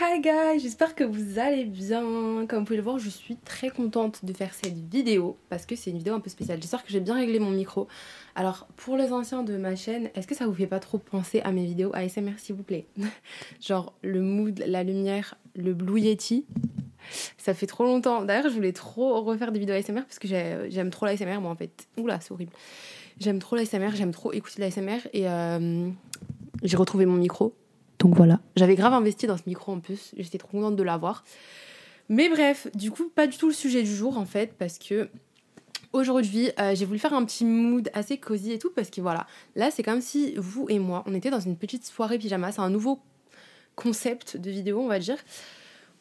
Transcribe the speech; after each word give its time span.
Hi 0.00 0.20
guys, 0.20 0.60
j'espère 0.60 0.94
que 0.94 1.02
vous 1.02 1.40
allez 1.40 1.64
bien. 1.64 2.46
Comme 2.48 2.60
vous 2.60 2.64
pouvez 2.66 2.76
le 2.76 2.84
voir, 2.84 3.00
je 3.00 3.08
suis 3.08 3.34
très 3.34 3.68
contente 3.68 4.24
de 4.24 4.32
faire 4.32 4.54
cette 4.54 4.78
vidéo 4.88 5.36
parce 5.48 5.66
que 5.66 5.74
c'est 5.74 5.90
une 5.90 5.98
vidéo 5.98 6.14
un 6.14 6.20
peu 6.20 6.30
spéciale. 6.30 6.60
J'espère 6.62 6.84
que 6.84 6.92
j'ai 6.92 7.00
bien 7.00 7.16
réglé 7.16 7.40
mon 7.40 7.50
micro. 7.50 7.88
Alors, 8.36 8.68
pour 8.76 8.96
les 8.96 9.12
anciens 9.12 9.42
de 9.42 9.56
ma 9.56 9.74
chaîne, 9.74 10.08
est-ce 10.14 10.28
que 10.28 10.36
ça 10.36 10.46
vous 10.46 10.54
fait 10.54 10.68
pas 10.68 10.78
trop 10.78 10.98
penser 10.98 11.40
à 11.40 11.50
mes 11.50 11.64
vidéos 11.64 11.90
ASMR 11.94 12.34
s'il 12.38 12.54
vous 12.54 12.62
plaît? 12.62 12.86
Genre 13.60 13.92
le 14.02 14.20
mood, 14.20 14.62
la 14.64 14.84
lumière, 14.84 15.34
le 15.56 15.74
Blue 15.74 16.00
Yeti. 16.00 16.46
Ça 17.38 17.54
fait 17.54 17.66
trop 17.66 17.82
longtemps. 17.82 18.24
D'ailleurs, 18.24 18.50
je 18.50 18.54
voulais 18.54 18.72
trop 18.72 19.20
refaire 19.20 19.50
des 19.50 19.58
vidéos 19.58 19.74
ASMR 19.74 20.02
parce 20.02 20.20
que 20.20 20.28
j'aime 20.28 20.90
trop 20.90 21.06
l'ASMR 21.06 21.40
moi 21.40 21.50
en 21.50 21.56
fait. 21.56 21.88
Oula, 21.98 22.20
c'est 22.20 22.30
horrible. 22.30 22.52
J'aime 23.18 23.40
trop 23.40 23.56
l'ASMR, 23.56 23.96
j'aime 23.96 24.12
trop 24.12 24.32
écouter 24.32 24.62
l'ASMR 24.62 25.00
et 25.12 25.28
euh, 25.28 25.90
j'ai 26.62 26.76
retrouvé 26.76 27.04
mon 27.04 27.16
micro. 27.16 27.52
Donc 27.98 28.14
voilà. 28.16 28.40
J'avais 28.56 28.74
grave 28.74 28.92
investi 28.92 29.26
dans 29.26 29.36
ce 29.36 29.44
micro 29.46 29.72
en 29.72 29.80
plus. 29.80 30.12
J'étais 30.16 30.38
trop 30.38 30.48
contente 30.48 30.76
de 30.76 30.82
l'avoir. 30.82 31.24
Mais 32.08 32.28
bref, 32.28 32.68
du 32.74 32.90
coup, 32.90 33.08
pas 33.08 33.26
du 33.26 33.36
tout 33.38 33.48
le 33.48 33.54
sujet 33.54 33.82
du 33.82 33.94
jour 33.94 34.18
en 34.18 34.26
fait, 34.26 34.54
parce 34.58 34.78
que 34.78 35.08
aujourd'hui, 35.92 36.50
euh, 36.60 36.74
j'ai 36.74 36.84
voulu 36.84 36.98
faire 36.98 37.14
un 37.14 37.24
petit 37.24 37.44
mood 37.44 37.90
assez 37.94 38.18
cosy 38.18 38.52
et 38.52 38.58
tout, 38.58 38.70
parce 38.74 38.90
que 38.90 39.00
voilà, 39.00 39.26
là, 39.56 39.70
c'est 39.70 39.82
comme 39.82 40.02
si 40.02 40.34
vous 40.36 40.66
et 40.68 40.78
moi, 40.78 41.02
on 41.06 41.14
était 41.14 41.30
dans 41.30 41.40
une 41.40 41.56
petite 41.56 41.86
soirée 41.86 42.18
pyjama. 42.18 42.52
C'est 42.52 42.60
un 42.60 42.70
nouveau 42.70 43.00
concept 43.74 44.36
de 44.36 44.50
vidéo, 44.50 44.80
on 44.80 44.88
va 44.88 44.98
dire 44.98 45.18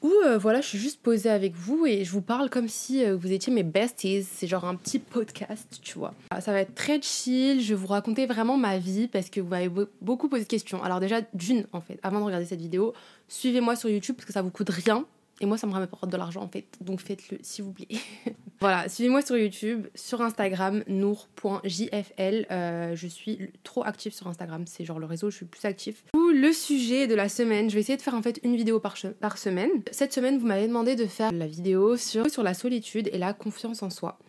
où 0.04 0.12
euh, 0.26 0.38
voilà, 0.38 0.62
je 0.62 0.68
suis 0.68 0.78
juste 0.78 1.02
posée 1.02 1.30
avec 1.30 1.56
vous 1.56 1.86
et 1.86 2.04
je 2.04 2.12
vous 2.12 2.22
parle 2.22 2.50
comme 2.50 2.68
si 2.68 3.04
euh, 3.04 3.16
vous 3.16 3.32
étiez 3.32 3.52
mes 3.52 3.64
besties. 3.64 4.24
C'est 4.24 4.48
genre 4.48 4.66
un 4.66 4.76
petit 4.76 5.00
podcast, 5.00 5.80
tu 5.82 5.98
vois. 5.98 6.14
Ah, 6.30 6.42
ça 6.42 6.52
va 6.52 6.60
être 6.60 6.76
très 6.76 7.02
chill, 7.02 7.62
je 7.62 7.70
vais 7.70 7.76
vous 7.76 7.88
raconter 7.88 8.26
vraiment 8.26 8.58
ma 8.58 8.78
vie 8.78 9.08
parce 9.08 9.30
que 9.30 9.40
vous 9.40 9.48
m'avez 9.48 9.72
beaucoup 10.02 10.28
posé 10.28 10.44
de 10.44 10.50
questions. 10.50 10.84
Alors 10.84 11.00
déjà, 11.00 11.22
d'une, 11.34 11.66
en 11.72 11.82
fait, 11.82 12.00
avant 12.04 12.20
de 12.20 12.26
regarder 12.26 12.46
cette 12.46 12.62
vidéo, 12.62 12.94
suivez-moi 13.30 13.76
sur 13.78 13.90
YouTube 13.90 14.16
parce 14.16 14.26
que 14.26 14.34
ça 14.34 14.42
vous 14.42 14.52
coûte 14.52 14.70
rien. 14.70 15.06
Et 15.42 15.46
moi, 15.46 15.58
ça 15.58 15.68
me 15.68 15.74
rapporte 15.74 16.10
de 16.10 16.18
l'argent 16.18 16.42
en 16.42 16.48
fait. 16.48 16.66
Donc 16.82 17.02
faites-le, 17.02 17.40
s'il 17.42 17.66
vous 17.66 17.74
plaît. 17.74 17.88
voilà, 18.60 18.88
suivez-moi 18.88 19.22
sur 19.22 19.38
YouTube, 19.38 19.88
sur 19.96 20.22
Instagram, 20.22 20.84
nour.jfl. 20.88 22.48
Euh, 22.52 22.96
je 22.96 23.08
suis 23.08 23.52
trop 23.64 23.84
active 23.84 24.14
sur 24.14 24.28
Instagram. 24.28 24.66
C'est 24.68 24.86
genre 24.86 25.00
le 25.00 25.06
réseau 25.06 25.30
je 25.30 25.38
suis 25.38 25.46
plus 25.46 25.66
active. 25.66 25.98
Le 26.14 26.52
sujet 26.52 27.08
de 27.08 27.16
la 27.16 27.30
semaine, 27.30 27.70
je 27.70 27.76
vais 27.76 27.82
essayer 27.82 27.98
de 27.98 28.02
faire 28.02 28.16
en 28.16 28.22
fait 28.22 28.40
une 28.44 28.56
vidéo 28.56 28.80
par, 28.80 28.96
par 29.20 29.38
semaine. 29.38 29.70
Cette 29.92 30.14
semaine, 30.14 30.38
vous 30.38 30.48
m'avez 30.48 30.68
demandé 30.68 30.96
de 30.96 31.06
faire 31.06 31.32
la 31.32 31.48
vidéo 31.48 31.98
sur, 31.98 32.30
sur 32.30 32.44
la 32.44 32.54
solitude 32.54 33.10
et 33.12 33.18
la 33.18 33.34
confiance 33.34 33.84
en 33.84 33.90
soi. 33.90 34.20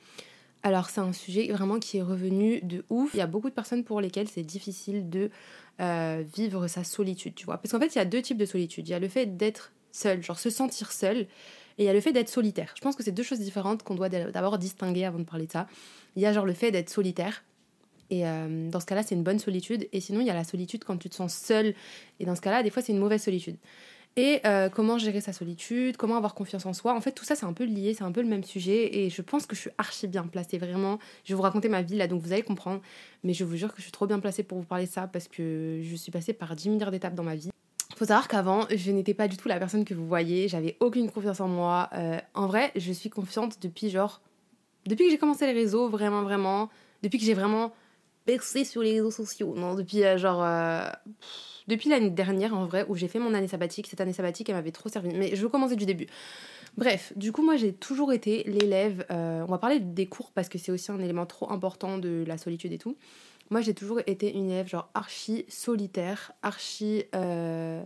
Alors 0.65 0.89
c'est 0.89 1.03
un 1.03 1.13
sujet 1.13 1.53
vraiment 1.53 1.79
qui 1.79 1.99
est 1.99 2.03
revenu 2.03 2.61
de 2.63 2.85
ouf. 2.89 3.11
Il 3.13 3.19
y 3.19 3.21
a 3.21 3.27
beaucoup 3.27 3.51
de 3.51 3.55
personnes 3.55 3.85
pour 3.85 4.01
lesquelles 4.01 4.29
c'est 4.29 4.43
difficile 4.43 5.11
de 5.11 5.31
euh, 5.81 6.25
vivre 6.35 6.67
sa 6.69 6.85
solitude, 6.85 7.35
tu 7.35 7.45
vois. 7.45 7.59
Parce 7.59 7.73
qu'en 7.73 7.81
fait, 7.81 7.95
il 7.95 7.99
y 7.99 8.01
a 8.01 8.07
deux 8.07 8.23
types 8.23 8.39
de 8.39 8.47
solitude. 8.47 8.89
Il 8.89 8.91
y 8.91 8.95
a 8.95 8.99
le 8.99 9.09
fait 9.09 9.27
d'être 9.37 9.73
seul, 9.95 10.23
genre 10.23 10.39
se 10.39 10.51
sentir 10.51 10.93
seul, 10.93 11.19
et 11.77 11.83
il 11.83 11.85
y 11.85 11.89
a 11.89 11.93
le 11.93 12.01
fait 12.01 12.13
d'être 12.13 12.29
solitaire. 12.29 12.73
Je 12.77 12.81
pense 12.81 12.97
que 12.97 13.03
c'est 13.03 13.13
deux 13.13 13.23
choses 13.23 13.41
différentes 13.41 13.83
qu'on 13.83 13.95
doit 13.95 14.09
d'abord 14.09 14.59
distinguer 14.59 15.05
avant 15.05 15.19
de 15.19 15.25
parler 15.25 15.47
de 15.47 15.53
ça. 15.53 15.67
Il 16.17 16.23
y 16.23 16.27
a 16.27 16.33
genre 16.33 16.47
le 16.47 16.55
fait 16.55 16.71
d'être 16.71 16.91
solitaire, 16.91 17.45
et 18.11 18.27
euh, 18.27 18.71
dans 18.71 18.81
ce 18.81 18.87
cas-là, 18.87 19.03
c'est 19.03 19.15
une 19.15 19.23
bonne 19.23 19.39
solitude, 19.39 19.89
et 19.93 20.01
sinon 20.01 20.21
il 20.21 20.27
y 20.27 20.31
a 20.31 20.35
la 20.35 20.45
solitude 20.45 20.85
quand 20.85 20.97
tu 20.99 21.09
te 21.09 21.15
sens 21.15 21.35
seul, 21.35 21.75
et 22.21 22.25
dans 22.25 22.35
ce 22.35 22.41
cas-là, 22.41 22.63
des 22.63 22.71
fois 22.71 22.83
c'est 22.83 22.93
une 22.93 22.99
mauvaise 22.99 23.23
solitude. 23.23 23.57
Et 24.17 24.41
euh, 24.47 24.69
comment 24.69 24.97
gérer 24.97 25.21
sa 25.21 25.33
solitude, 25.33 25.97
comment 25.97 26.17
avoir 26.17 26.35
confiance 26.35 26.67
en 26.67 26.73
soi? 26.73 26.95
En 26.95 27.01
fait, 27.01 27.11
tout 27.11 27.25
ça, 27.25 27.35
c'est 27.35 27.47
un 27.47 27.53
peu 27.53 27.65
lié, 27.65 27.95
c'est 27.95 28.05
un 28.05 28.13
peu 28.13 28.23
le 28.23 28.29
même 28.29 28.45
sujet. 28.45 28.97
Et 28.97 29.11
je 29.11 29.23
pense 29.23 29.45
que 29.45 29.57
je 29.57 29.63
suis 29.63 29.71
archi 29.77 30.07
bien 30.07 30.23
placée, 30.23 30.57
vraiment. 30.57 31.01
Je 31.25 31.33
vais 31.33 31.37
vous 31.37 31.43
raconter 31.43 31.69
ma 31.69 31.83
vie 31.83 31.97
là, 31.97 32.07
donc 32.07 32.23
vous 32.23 32.33
allez 32.33 32.43
comprendre. 32.43 32.81
Mais 33.25 33.33
je 33.33 33.43
vous 33.43 33.57
jure 33.57 33.73
que 33.73 33.79
je 33.79 33.83
suis 33.83 33.93
trop 33.93 34.07
bien 34.07 34.21
placée 34.21 34.45
pour 34.45 34.59
vous 34.59 34.65
parler 34.65 34.87
de 34.87 34.91
ça 34.91 35.09
parce 35.09 35.27
que 35.27 35.81
je 35.83 35.97
suis 35.97 36.13
passée 36.13 36.33
par 36.33 36.55
10 36.55 36.69
milliards 36.69 36.93
d'étapes 36.93 37.17
dans 37.17 37.25
ma 37.25 37.35
vie. 37.35 37.51
Faut 37.97 38.07
savoir 38.07 38.27
qu'avant, 38.27 38.67
je 38.75 38.91
n'étais 38.91 39.15
pas 39.15 39.29
du 39.29 39.37
tout 39.37 39.47
la 39.47 39.59
personne 39.59 39.85
que 39.85 39.95
vous 39.95 40.07
voyez, 40.07 40.49
j'avais 40.49 40.77
aucune 40.81 41.11
confiance 41.11 41.41
en 41.41 41.47
moi. 41.47 41.91
Euh, 41.93 42.19
en 42.35 42.47
vrai, 42.47 42.73
je 42.75 42.93
suis 42.93 43.11
confiante 43.11 43.59
depuis 43.63 43.91
genre. 43.91 44.21
Depuis 44.87 45.07
que 45.07 45.11
j'ai 45.13 45.19
commencé 45.19 45.47
les 45.47 45.53
réseaux, 45.53 45.89
vraiment, 45.89 46.23
vraiment. 46.23 46.71
Depuis 47.03 47.19
que 47.19 47.25
j'ai 47.25 47.35
vraiment 47.35 47.73
percé 48.25 48.65
sur 48.65 48.83
les 48.83 48.95
réseaux 48.95 49.13
sociaux. 49.13 49.55
Non, 49.57 49.75
depuis 49.75 50.05
euh, 50.05 50.19
genre. 50.19 50.43
Euh, 50.43 50.89
depuis 51.69 51.89
l'année 51.89 52.11
dernière, 52.11 52.55
en 52.55 52.67
vrai, 52.67 52.85
où 52.89 52.97
j'ai 52.97 53.09
fait 53.09 53.21
mon 53.21 53.33
année 53.33 53.49
sabbatique. 53.49 53.87
Cette 53.87 54.01
année 54.01 54.13
sabbatique, 54.13 54.49
elle 54.49 54.57
m'avait 54.57 54.73
trop 54.73 54.89
servi. 54.89 55.11
Mais 55.15 55.37
je 55.37 55.43
veux 55.43 55.49
commencer 55.49 55.77
du 55.77 55.87
début. 55.87 56.09
Bref, 56.77 57.13
du 57.15 57.31
coup, 57.31 57.43
moi 57.43 57.55
j'ai 57.55 57.73
toujours 57.73 58.13
été 58.13 58.43
l'élève. 58.45 59.07
on 59.09 59.47
va 59.47 59.59
parler 59.59 59.79
des 59.79 60.07
cours 60.07 60.33
parce 60.33 60.49
que 60.49 60.59
c'est 60.59 60.73
aussi 60.73 60.91
un 60.91 60.99
élément 60.99 61.25
trop 61.25 61.49
important 61.53 61.99
de 61.99 62.25
la 62.27 62.37
solitude 62.37 62.73
et 62.73 62.79
tout. 62.79 62.97
Moi, 63.51 63.61
j'ai 63.61 63.75
toujours 63.75 64.01
été 64.07 64.33
une 64.33 64.51
élève 64.51 64.69
genre 64.69 64.89
archi 64.95 65.45
solitaire, 65.49 66.33
archi. 66.43 67.05
Euh, 67.15 67.83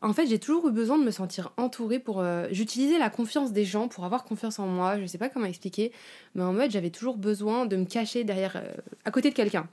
en 0.00 0.12
fait, 0.12 0.26
j'ai 0.26 0.38
toujours 0.38 0.68
eu 0.68 0.72
besoin 0.72 0.96
de 0.98 1.04
me 1.04 1.10
sentir 1.10 1.52
entourée 1.56 1.98
pour. 1.98 2.20
Euh, 2.20 2.46
j'utilisais 2.50 2.98
la 2.98 3.10
confiance 3.10 3.52
des 3.52 3.64
gens 3.64 3.88
pour 3.88 4.04
avoir 4.04 4.24
confiance 4.24 4.58
en 4.58 4.66
moi. 4.66 5.00
Je 5.00 5.06
sais 5.06 5.18
pas 5.18 5.28
comment 5.28 5.46
expliquer, 5.46 5.92
mais 6.34 6.42
en 6.42 6.52
mode, 6.52 6.70
j'avais 6.70 6.90
toujours 6.90 7.16
besoin 7.16 7.66
de 7.66 7.76
me 7.76 7.84
cacher 7.84 8.24
derrière, 8.24 8.56
euh, 8.56 8.72
à 9.04 9.10
côté 9.10 9.30
de 9.30 9.34
quelqu'un. 9.34 9.68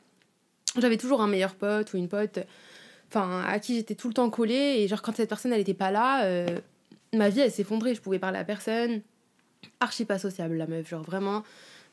J'avais 0.78 0.97
toujours 0.97 1.22
un 1.22 1.28
meilleur 1.28 1.56
pote 1.56 1.94
ou 1.94 1.97
une 1.97 2.09
pote, 2.09 2.40
enfin, 3.09 3.44
à 3.47 3.59
qui 3.59 3.75
j'étais 3.75 3.96
tout 3.96 4.07
le 4.07 4.13
temps 4.13 4.30
collée. 4.30 4.78
Et 4.80 4.88
genre, 4.88 5.02
quand 5.02 5.16
cette 5.16 5.30
personne, 5.30 5.53
elle 5.53 5.62
était 5.62 5.74
pas 5.74 5.91
là, 5.91 6.46
ma 7.13 7.30
vie, 7.30 7.40
elle 7.40 7.52
s'effondrait. 7.52 7.96
Je 7.96 8.02
pouvais 8.02 8.19
parler 8.19 8.38
à 8.38 8.44
personne. 8.44 9.02
Archi 9.80 10.06
pas 10.06 10.19
sociable, 10.19 10.56
la 10.56 10.68
meuf. 10.68 10.90
Genre, 10.90 11.02
vraiment 11.02 11.44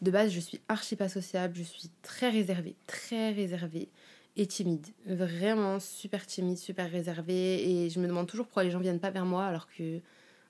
de 0.02 0.10
base, 0.10 0.30
je 0.30 0.40
suis 0.40 0.60
archi 0.68 0.96
pas 0.96 1.08
sociable, 1.08 1.54
je 1.56 1.62
suis 1.62 1.90
très 2.02 2.30
réservée, 2.30 2.76
très 2.86 3.32
réservée 3.32 3.88
et 4.36 4.46
timide. 4.46 4.86
Vraiment 5.06 5.80
super 5.80 6.26
timide, 6.26 6.58
super 6.58 6.90
réservée. 6.90 7.68
Et 7.68 7.90
je 7.90 8.00
me 8.00 8.06
demande 8.06 8.26
toujours 8.26 8.46
pourquoi 8.46 8.64
les 8.64 8.70
gens 8.70 8.80
viennent 8.80 9.00
pas 9.00 9.10
vers 9.10 9.24
moi 9.24 9.44
alors 9.46 9.68
que. 9.68 10.00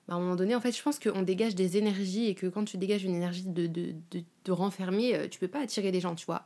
Bah, 0.07 0.13
à 0.13 0.17
un 0.17 0.19
moment 0.19 0.35
donné, 0.35 0.55
en 0.55 0.61
fait, 0.61 0.71
je 0.71 0.81
pense 0.83 0.99
qu'on 0.99 1.23
dégage 1.23 1.55
des 1.55 1.77
énergies 1.77 2.27
et 2.27 2.35
que 2.35 2.45
quand 2.45 2.63
tu 2.63 2.77
dégages 2.77 3.03
une 3.03 3.15
énergie 3.15 3.43
de, 3.43 3.65
de, 3.65 4.51
renfermer, 4.51 5.15
euh, 5.15 5.27
tu 5.27 5.39
peux 5.39 5.47
pas 5.47 5.61
attirer 5.61 5.91
les 5.91 5.99
gens, 5.99 6.13
tu 6.13 6.27
vois. 6.27 6.45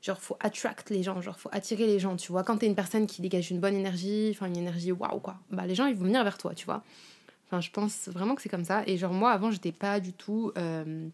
Genre, 0.00 0.20
faut 0.20 0.36
attract 0.40 0.90
les 0.90 1.04
gens, 1.04 1.20
genre, 1.20 1.38
faut 1.38 1.50
attirer 1.52 1.86
les 1.86 2.00
gens, 2.00 2.16
tu 2.16 2.32
vois. 2.32 2.42
Quand 2.42 2.56
t'es 2.56 2.66
une 2.66 2.74
personne 2.74 3.06
qui 3.06 3.22
dégage 3.22 3.52
une 3.52 3.60
bonne 3.60 3.76
énergie, 3.76 4.30
enfin, 4.32 4.46
une 4.46 4.56
énergie 4.56 4.90
waouh, 4.90 5.20
quoi, 5.20 5.38
bah, 5.50 5.66
les 5.66 5.76
gens, 5.76 5.86
ils 5.86 5.94
vont 5.94 6.06
venir 6.06 6.24
vers 6.24 6.36
toi, 6.36 6.52
tu 6.54 6.64
vois. 6.64 6.82
Enfin, 7.46 7.60
je 7.60 7.70
pense 7.70 8.08
vraiment 8.08 8.34
que 8.34 8.42
c'est 8.42 8.48
comme 8.48 8.64
ça. 8.64 8.82
Et 8.88 8.96
genre, 8.96 9.12
moi, 9.12 9.30
avant, 9.30 9.52
j'étais 9.52 9.70
pas 9.70 10.00
du 10.00 10.12
tout. 10.12 10.50
Euh, 10.58 11.08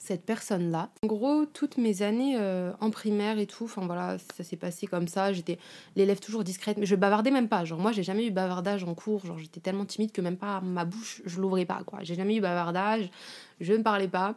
cette 0.00 0.24
personne-là. 0.24 0.88
En 1.04 1.06
gros, 1.06 1.44
toutes 1.44 1.76
mes 1.76 2.00
années 2.00 2.36
euh, 2.38 2.72
en 2.80 2.90
primaire 2.90 3.38
et 3.38 3.46
tout, 3.46 3.64
enfin 3.64 3.84
voilà, 3.84 4.16
ça 4.34 4.42
s'est 4.42 4.56
passé 4.56 4.86
comme 4.86 5.06
ça. 5.06 5.32
J'étais 5.32 5.58
l'élève 5.94 6.18
toujours 6.20 6.42
discrète, 6.42 6.78
mais 6.78 6.86
je 6.86 6.96
bavardais 6.96 7.30
même 7.30 7.48
pas. 7.48 7.66
Genre, 7.66 7.78
moi, 7.78 7.92
j'ai 7.92 8.02
jamais 8.02 8.26
eu 8.26 8.30
bavardage 8.30 8.82
en 8.82 8.94
cours. 8.94 9.26
Genre, 9.26 9.38
j'étais 9.38 9.60
tellement 9.60 9.84
timide 9.84 10.10
que 10.10 10.22
même 10.22 10.38
pas 10.38 10.62
ma 10.62 10.86
bouche, 10.86 11.20
je 11.26 11.38
l'ouvrais 11.38 11.66
pas, 11.66 11.82
quoi. 11.84 11.98
J'ai 12.02 12.14
jamais 12.14 12.34
eu 12.34 12.40
bavardage, 12.40 13.10
je 13.60 13.74
ne 13.74 13.82
parlais 13.82 14.08
pas. 14.08 14.36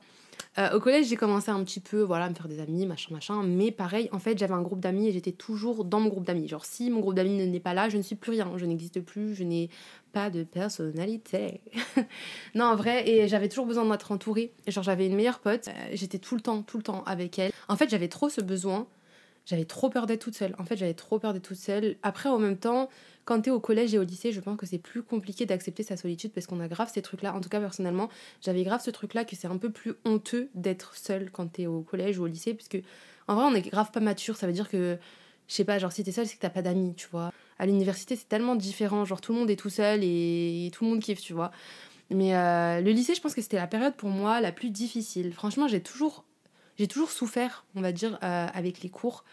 Euh, 0.58 0.76
au 0.76 0.80
collège, 0.80 1.08
j'ai 1.08 1.16
commencé 1.16 1.50
un 1.50 1.64
petit 1.64 1.80
peu, 1.80 2.02
voilà, 2.02 2.26
à 2.26 2.30
me 2.30 2.36
faire 2.36 2.48
des 2.48 2.60
amis, 2.60 2.86
machin, 2.86 3.14
machin. 3.14 3.44
Mais 3.44 3.72
pareil, 3.72 4.10
en 4.12 4.20
fait, 4.20 4.38
j'avais 4.38 4.54
un 4.54 4.62
groupe 4.62 4.80
d'amis 4.80 5.08
et 5.08 5.12
j'étais 5.12 5.32
toujours 5.32 5.86
dans 5.86 6.00
mon 6.00 6.10
groupe 6.10 6.26
d'amis. 6.26 6.48
Genre, 6.48 6.66
si 6.66 6.90
mon 6.90 7.00
groupe 7.00 7.16
d'amis 7.16 7.48
n'est 7.48 7.60
pas 7.60 7.74
là, 7.74 7.90
je 7.90 7.98
ne 7.98 8.02
suis 8.02 8.16
plus 8.16 8.32
rien. 8.32 8.52
Je 8.58 8.66
n'existe 8.66 9.02
plus, 9.02 9.36
je 9.36 9.44
n'ai 9.44 9.70
pas 10.12 10.30
de 10.30 10.44
personnalité. 10.44 11.62
non, 12.56 12.66
en 12.66 12.76
vrai, 12.76 13.10
et 13.10 13.28
j'avais 13.28 13.50
toujours 13.50 13.66
besoin 13.66 13.86
d'être 13.90 14.12
entourée. 14.12 14.54
Genre, 14.68 14.84
j'avais 14.84 15.08
une 15.08 15.16
meilleure 15.16 15.40
pote. 15.40 15.68
Euh, 15.68 15.72
j'étais 15.94 16.20
tout 16.20 16.36
le 16.36 16.42
temps, 16.42 16.62
tout 16.62 16.78
le 16.78 16.84
temps 16.84 17.04
avec 17.06 17.40
elle. 17.40 17.52
En 17.68 17.76
fait, 17.76 17.90
j'avais 17.90 18.08
trop 18.08 18.30
ce 18.30 18.42
besoin. 18.42 18.88
J'avais 19.46 19.66
trop 19.66 19.90
peur 19.90 20.08
d'être 20.08 20.22
toute 20.22 20.36
seule. 20.36 20.56
En 20.58 20.64
fait, 20.64 20.78
j'avais 20.78 20.94
trop 20.94 21.20
peur 21.20 21.34
d'être 21.34 21.44
toute 21.44 21.58
seule. 21.58 21.98
Après, 22.02 22.30
en 22.30 22.40
même 22.40 22.58
temps, 22.58 22.90
quand 23.26 23.42
t'es 23.42 23.52
au 23.52 23.60
collège 23.60 23.94
et 23.94 24.00
au 24.00 24.04
lycée, 24.04 24.32
je 24.32 24.40
pense 24.40 24.58
que 24.58 24.66
c'est 24.66 24.78
plus 24.78 25.04
compliqué 25.04 25.46
d'accepter 25.46 25.84
sa 25.84 25.98
solitude 25.98 26.32
parce 26.32 26.48
qu'on 26.48 26.62
a 26.62 26.68
grave 26.70 26.90
ces 26.94 27.02
trucs-là. 27.02 27.34
En 27.36 27.42
tout 27.42 27.50
cas, 27.50 27.60
personnellement, 27.60 28.10
j'avais 28.42 28.64
grave 28.64 28.82
ce 28.82 28.90
truc-là 28.90 29.26
que 29.26 29.36
c'est 29.36 29.48
un 29.48 29.58
peu 29.58 29.70
plus 29.70 29.94
honteux 30.06 30.50
d'être 30.56 30.96
seule 30.96 31.30
quand 31.30 31.48
t'es 31.48 31.68
au 31.68 31.82
collège 31.82 32.20
ou 32.20 32.24
au 32.24 32.28
lycée, 32.28 32.54
puisque 32.54 32.82
en 33.28 33.36
vrai, 33.36 33.46
on 33.46 33.54
est 33.54 33.62
grave 33.62 33.92
pas 33.92 34.00
mature. 34.00 34.38
Ça 34.38 34.48
veut 34.48 34.54
dire 34.54 34.70
que, 34.70 34.98
je 35.48 35.54
sais 35.54 35.66
pas, 35.66 35.78
genre 35.78 35.92
si 35.92 36.06
t'es 36.06 36.14
seule, 36.14 36.26
c'est 36.26 36.36
que 36.36 36.42
t'as 36.42 36.50
pas 36.50 36.62
d'amis, 36.62 36.96
tu 36.96 37.08
vois. 37.12 37.32
À 37.60 37.66
l'université, 37.66 38.16
c'est 38.16 38.30
tellement 38.30 38.56
différent. 38.56 39.04
Genre 39.04 39.20
tout 39.20 39.34
le 39.34 39.40
monde 39.40 39.50
est 39.50 39.56
tout 39.58 39.70
seul 39.70 40.02
et, 40.04 40.72
tout 40.74 40.86
le 40.86 40.92
monde 40.92 41.02
kiffe, 41.02 41.22
tu 41.22 41.34
vois. 41.34 41.52
Mais 42.10 42.36
euh, 42.36 42.80
le 42.80 42.92
lycée, 42.92 43.16
je 43.16 43.22
pense 43.22 43.34
que 43.34 43.42
c'était 43.42 43.58
la 43.58 43.68
période 43.68 43.96
pour 43.96 44.10
moi 44.10 44.40
la 44.40 44.54
plus 44.54 44.70
difficile. 44.70 45.34
Franchement, 45.34 45.68
j'ai 45.68 45.82
toujours, 45.82 46.26
j'ai 46.78 46.88
toujours 46.88 47.12
souffert, 47.12 47.66
on 47.76 47.82
va 47.82 47.92
dire, 47.92 48.18
euh, 48.24 48.48
avec 48.54 48.82
les 48.82 48.90
cours. 48.90 49.24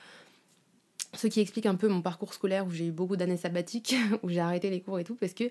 Ce 1.14 1.26
qui 1.26 1.40
explique 1.40 1.66
un 1.66 1.75
peu 1.75 1.88
mon 1.88 2.02
parcours 2.02 2.34
scolaire 2.34 2.66
où 2.66 2.70
j'ai 2.70 2.87
eu 2.87 2.92
beaucoup 2.92 3.16
d'années 3.16 3.37
sabbatiques, 3.37 3.96
où 4.22 4.28
j'ai 4.28 4.40
arrêté 4.40 4.70
les 4.70 4.81
cours 4.81 4.98
et 4.98 5.04
tout, 5.04 5.14
parce 5.14 5.34
que 5.34 5.44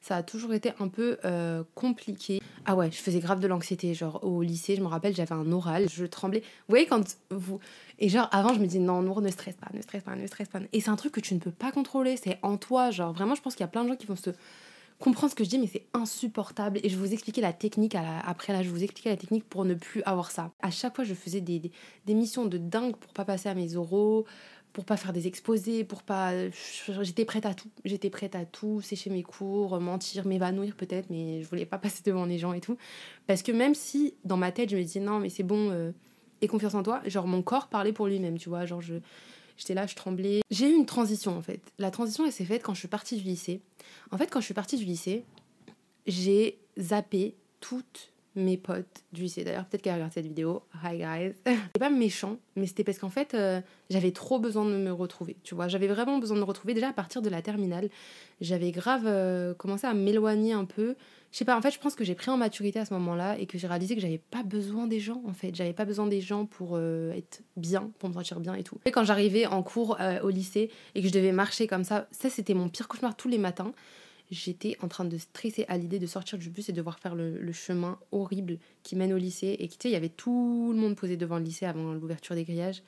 ça 0.00 0.16
a 0.16 0.22
toujours 0.22 0.54
été 0.54 0.72
un 0.78 0.88
peu 0.88 1.18
euh, 1.24 1.62
compliqué. 1.74 2.40
Ah 2.64 2.74
ouais, 2.74 2.90
je 2.90 2.96
faisais 2.96 3.20
grave 3.20 3.40
de 3.40 3.46
l'anxiété. 3.46 3.92
Genre 3.92 4.24
au 4.24 4.42
lycée, 4.42 4.76
je 4.76 4.80
me 4.80 4.86
rappelle, 4.86 5.14
j'avais 5.14 5.34
un 5.34 5.50
oral, 5.52 5.88
je 5.90 6.06
tremblais. 6.06 6.40
Vous 6.40 6.70
voyez, 6.70 6.86
quand 6.86 7.18
vous. 7.30 7.58
Et 7.98 8.08
genre 8.08 8.28
avant, 8.32 8.54
je 8.54 8.60
me 8.60 8.66
disais 8.66 8.78
non, 8.78 9.02
Nour, 9.02 9.20
ne 9.20 9.30
stresse 9.30 9.56
pas, 9.56 9.68
ne 9.74 9.82
stresse 9.82 10.02
pas, 10.02 10.16
ne 10.16 10.26
stresse 10.26 10.48
pas. 10.48 10.60
Et 10.72 10.80
c'est 10.80 10.90
un 10.90 10.96
truc 10.96 11.12
que 11.12 11.20
tu 11.20 11.34
ne 11.34 11.38
peux 11.38 11.50
pas 11.50 11.70
contrôler, 11.70 12.16
c'est 12.16 12.38
en 12.42 12.56
toi. 12.56 12.90
Genre 12.90 13.12
vraiment, 13.12 13.34
je 13.34 13.42
pense 13.42 13.54
qu'il 13.54 13.64
y 13.64 13.68
a 13.68 13.68
plein 13.68 13.84
de 13.84 13.88
gens 13.88 13.96
qui 13.96 14.06
vont 14.06 14.16
se 14.16 14.30
comprendre 15.00 15.30
ce 15.30 15.34
que 15.34 15.42
je 15.42 15.48
dis, 15.48 15.58
mais 15.58 15.66
c'est 15.66 15.86
insupportable. 15.94 16.78
Et 16.84 16.88
je 16.88 16.96
vous 16.96 17.12
expliquer 17.12 17.40
la 17.40 17.52
technique 17.52 17.96
après 17.96 18.52
là, 18.52 18.62
je 18.62 18.68
vous 18.68 18.84
expliquer 18.84 19.08
la 19.10 19.16
technique 19.16 19.48
pour 19.48 19.64
ne 19.64 19.74
plus 19.74 20.02
avoir 20.04 20.30
ça. 20.30 20.52
À 20.60 20.70
chaque 20.70 20.94
fois, 20.94 21.04
je 21.04 21.14
faisais 21.14 21.40
des, 21.40 21.72
des, 22.06 22.14
missions 22.14 22.44
de 22.46 22.58
dingue 22.58 22.94
pour 22.94 23.12
pas 23.12 23.24
passer 23.24 23.48
à 23.48 23.54
mes 23.54 23.76
oraux, 23.76 24.26
pour 24.72 24.84
pas 24.84 24.96
faire 24.96 25.12
des 25.12 25.26
exposés, 25.26 25.82
pour 25.82 26.02
pas. 26.02 26.32
J'étais 27.00 27.24
prête 27.24 27.46
à 27.46 27.54
tout. 27.54 27.70
J'étais 27.84 28.10
prête 28.10 28.36
à 28.36 28.44
tout, 28.44 28.82
sécher 28.82 29.10
mes 29.10 29.22
cours, 29.22 29.80
mentir, 29.80 30.26
m'évanouir 30.26 30.76
peut-être, 30.76 31.10
mais 31.10 31.42
je 31.42 31.48
voulais 31.48 31.66
pas 31.66 31.78
passer 31.78 32.02
devant 32.04 32.26
les 32.26 32.38
gens 32.38 32.52
et 32.52 32.60
tout. 32.60 32.76
Parce 33.26 33.42
que 33.42 33.52
même 33.52 33.74
si 33.74 34.14
dans 34.24 34.36
ma 34.36 34.52
tête 34.52 34.70
je 34.70 34.76
me 34.76 34.82
disais 34.82 35.00
non, 35.00 35.18
mais 35.18 35.30
c'est 35.30 35.42
bon, 35.42 35.70
euh, 35.70 35.92
et 36.42 36.46
confiance 36.46 36.74
en 36.74 36.82
toi, 36.82 37.00
genre 37.06 37.26
mon 37.26 37.42
corps 37.42 37.68
parlait 37.68 37.92
pour 37.92 38.06
lui-même, 38.06 38.38
tu 38.38 38.48
vois. 38.48 38.66
Genre 38.66 38.80
je. 38.80 38.94
J'étais 39.60 39.74
là, 39.74 39.86
je 39.86 39.94
tremblais. 39.94 40.40
J'ai 40.50 40.70
eu 40.70 40.74
une 40.74 40.86
transition 40.86 41.36
en 41.36 41.42
fait. 41.42 41.60
La 41.78 41.90
transition, 41.90 42.24
elle 42.24 42.32
s'est 42.32 42.46
faite 42.46 42.62
quand 42.62 42.72
je 42.72 42.78
suis 42.78 42.88
partie 42.88 43.18
du 43.18 43.24
lycée. 43.24 43.60
En 44.10 44.16
fait, 44.16 44.28
quand 44.28 44.40
je 44.40 44.46
suis 44.46 44.54
partie 44.54 44.78
du 44.78 44.86
lycée, 44.86 45.26
j'ai 46.06 46.58
zappé 46.78 47.34
toutes 47.60 48.10
mes 48.36 48.56
potes 48.56 49.04
du 49.12 49.22
lycée. 49.22 49.44
D'ailleurs, 49.44 49.66
peut-être 49.66 49.82
qu'elle 49.82 49.94
regarde 49.94 50.12
cette 50.12 50.26
vidéo. 50.26 50.62
Hi 50.82 50.96
guys. 50.96 51.34
C'est 51.44 51.78
pas 51.78 51.90
méchant, 51.90 52.38
mais 52.56 52.66
c'était 52.66 52.84
parce 52.84 52.98
qu'en 52.98 53.10
fait, 53.10 53.34
euh, 53.34 53.60
j'avais 53.90 54.12
trop 54.12 54.38
besoin 54.38 54.64
de 54.64 54.78
me 54.78 54.92
retrouver. 54.92 55.36
Tu 55.42 55.54
vois, 55.54 55.68
j'avais 55.68 55.88
vraiment 55.88 56.16
besoin 56.18 56.36
de 56.36 56.40
me 56.40 56.46
retrouver. 56.46 56.72
Déjà 56.72 56.88
à 56.88 56.92
partir 56.94 57.20
de 57.20 57.28
la 57.28 57.42
terminale, 57.42 57.90
j'avais 58.40 58.70
grave 58.70 59.02
euh, 59.04 59.52
commencé 59.52 59.86
à 59.86 59.92
m'éloigner 59.92 60.54
un 60.54 60.64
peu. 60.64 60.96
Je 61.32 61.38
sais 61.38 61.44
pas, 61.44 61.56
en 61.56 61.62
fait, 61.62 61.70
je 61.70 61.78
pense 61.78 61.94
que 61.94 62.04
j'ai 62.04 62.14
pris 62.14 62.30
en 62.30 62.36
maturité 62.36 62.80
à 62.80 62.84
ce 62.84 62.92
moment-là 62.94 63.38
et 63.38 63.46
que 63.46 63.56
j'ai 63.56 63.68
réalisé 63.68 63.94
que 63.94 64.00
j'avais 64.00 64.18
pas 64.18 64.42
besoin 64.42 64.86
des 64.86 64.98
gens, 64.98 65.22
en 65.26 65.32
fait. 65.32 65.54
J'avais 65.54 65.72
pas 65.72 65.84
besoin 65.84 66.06
des 66.06 66.20
gens 66.20 66.44
pour 66.44 66.72
euh, 66.74 67.12
être 67.12 67.42
bien, 67.56 67.90
pour 67.98 68.08
me 68.08 68.14
sentir 68.14 68.40
bien 68.40 68.54
et 68.54 68.64
tout. 68.64 68.78
Et 68.84 68.90
quand 68.90 69.04
j'arrivais 69.04 69.46
en 69.46 69.62
cours 69.62 69.98
au 70.22 70.28
lycée 70.28 70.70
et 70.94 71.02
que 71.02 71.08
je 71.08 71.12
devais 71.12 71.32
marcher 71.32 71.66
comme 71.66 71.84
ça, 71.84 72.08
ça 72.10 72.30
c'était 72.30 72.54
mon 72.54 72.68
pire 72.68 72.88
cauchemar 72.88 73.16
tous 73.16 73.28
les 73.28 73.38
matins 73.38 73.72
j'étais 74.30 74.76
en 74.80 74.88
train 74.88 75.04
de 75.04 75.18
stresser 75.18 75.64
à 75.68 75.76
l'idée 75.76 75.98
de 75.98 76.06
sortir 76.06 76.38
du 76.38 76.50
bus 76.50 76.68
et 76.68 76.72
de 76.72 76.76
devoir 76.76 76.98
faire 76.98 77.14
le, 77.14 77.52
chemin 77.52 77.98
horrible 78.12 78.58
qui 78.82 78.96
mène 78.96 79.12
au 79.12 79.18
lycée. 79.18 79.56
Et 79.58 79.68
tu 79.68 79.76
sais, 79.80 79.88
il 79.88 79.92
y 79.92 79.96
avait 79.96 80.08
tout 80.08 80.70
le 80.72 80.78
monde 80.78 80.96
posé 80.96 81.16
devant 81.16 81.38
le 81.38 81.44
lycée 81.44 81.66
avant 81.66 81.92
l'ouverture 81.92 82.34
des 82.34 82.44
grillages. 82.44 82.82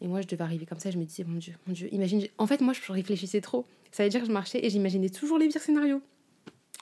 Et 0.00 0.06
moi, 0.06 0.20
je 0.20 0.28
devais 0.28 0.44
arriver 0.44 0.66
comme 0.66 0.78
ça. 0.78 0.90
Je 0.90 0.98
me 0.98 1.04
disais, 1.04 1.24
mon 1.24 1.38
Dieu, 1.38 1.54
mon 1.66 1.72
Dieu, 1.72 1.92
imagine. 1.92 2.24
En 2.38 2.46
fait, 2.46 2.60
moi, 2.60 2.72
je 2.72 2.92
réfléchissais 2.92 3.40
trop. 3.40 3.66
Ça 3.90 4.04
veut 4.04 4.10
dire 4.10 4.20
que 4.20 4.26
je 4.26 4.32
marchais 4.32 4.64
et 4.64 4.70
j'imaginais 4.70 5.08
toujours 5.08 5.38
les 5.38 5.48
pires 5.48 5.60
scénarios. 5.60 6.00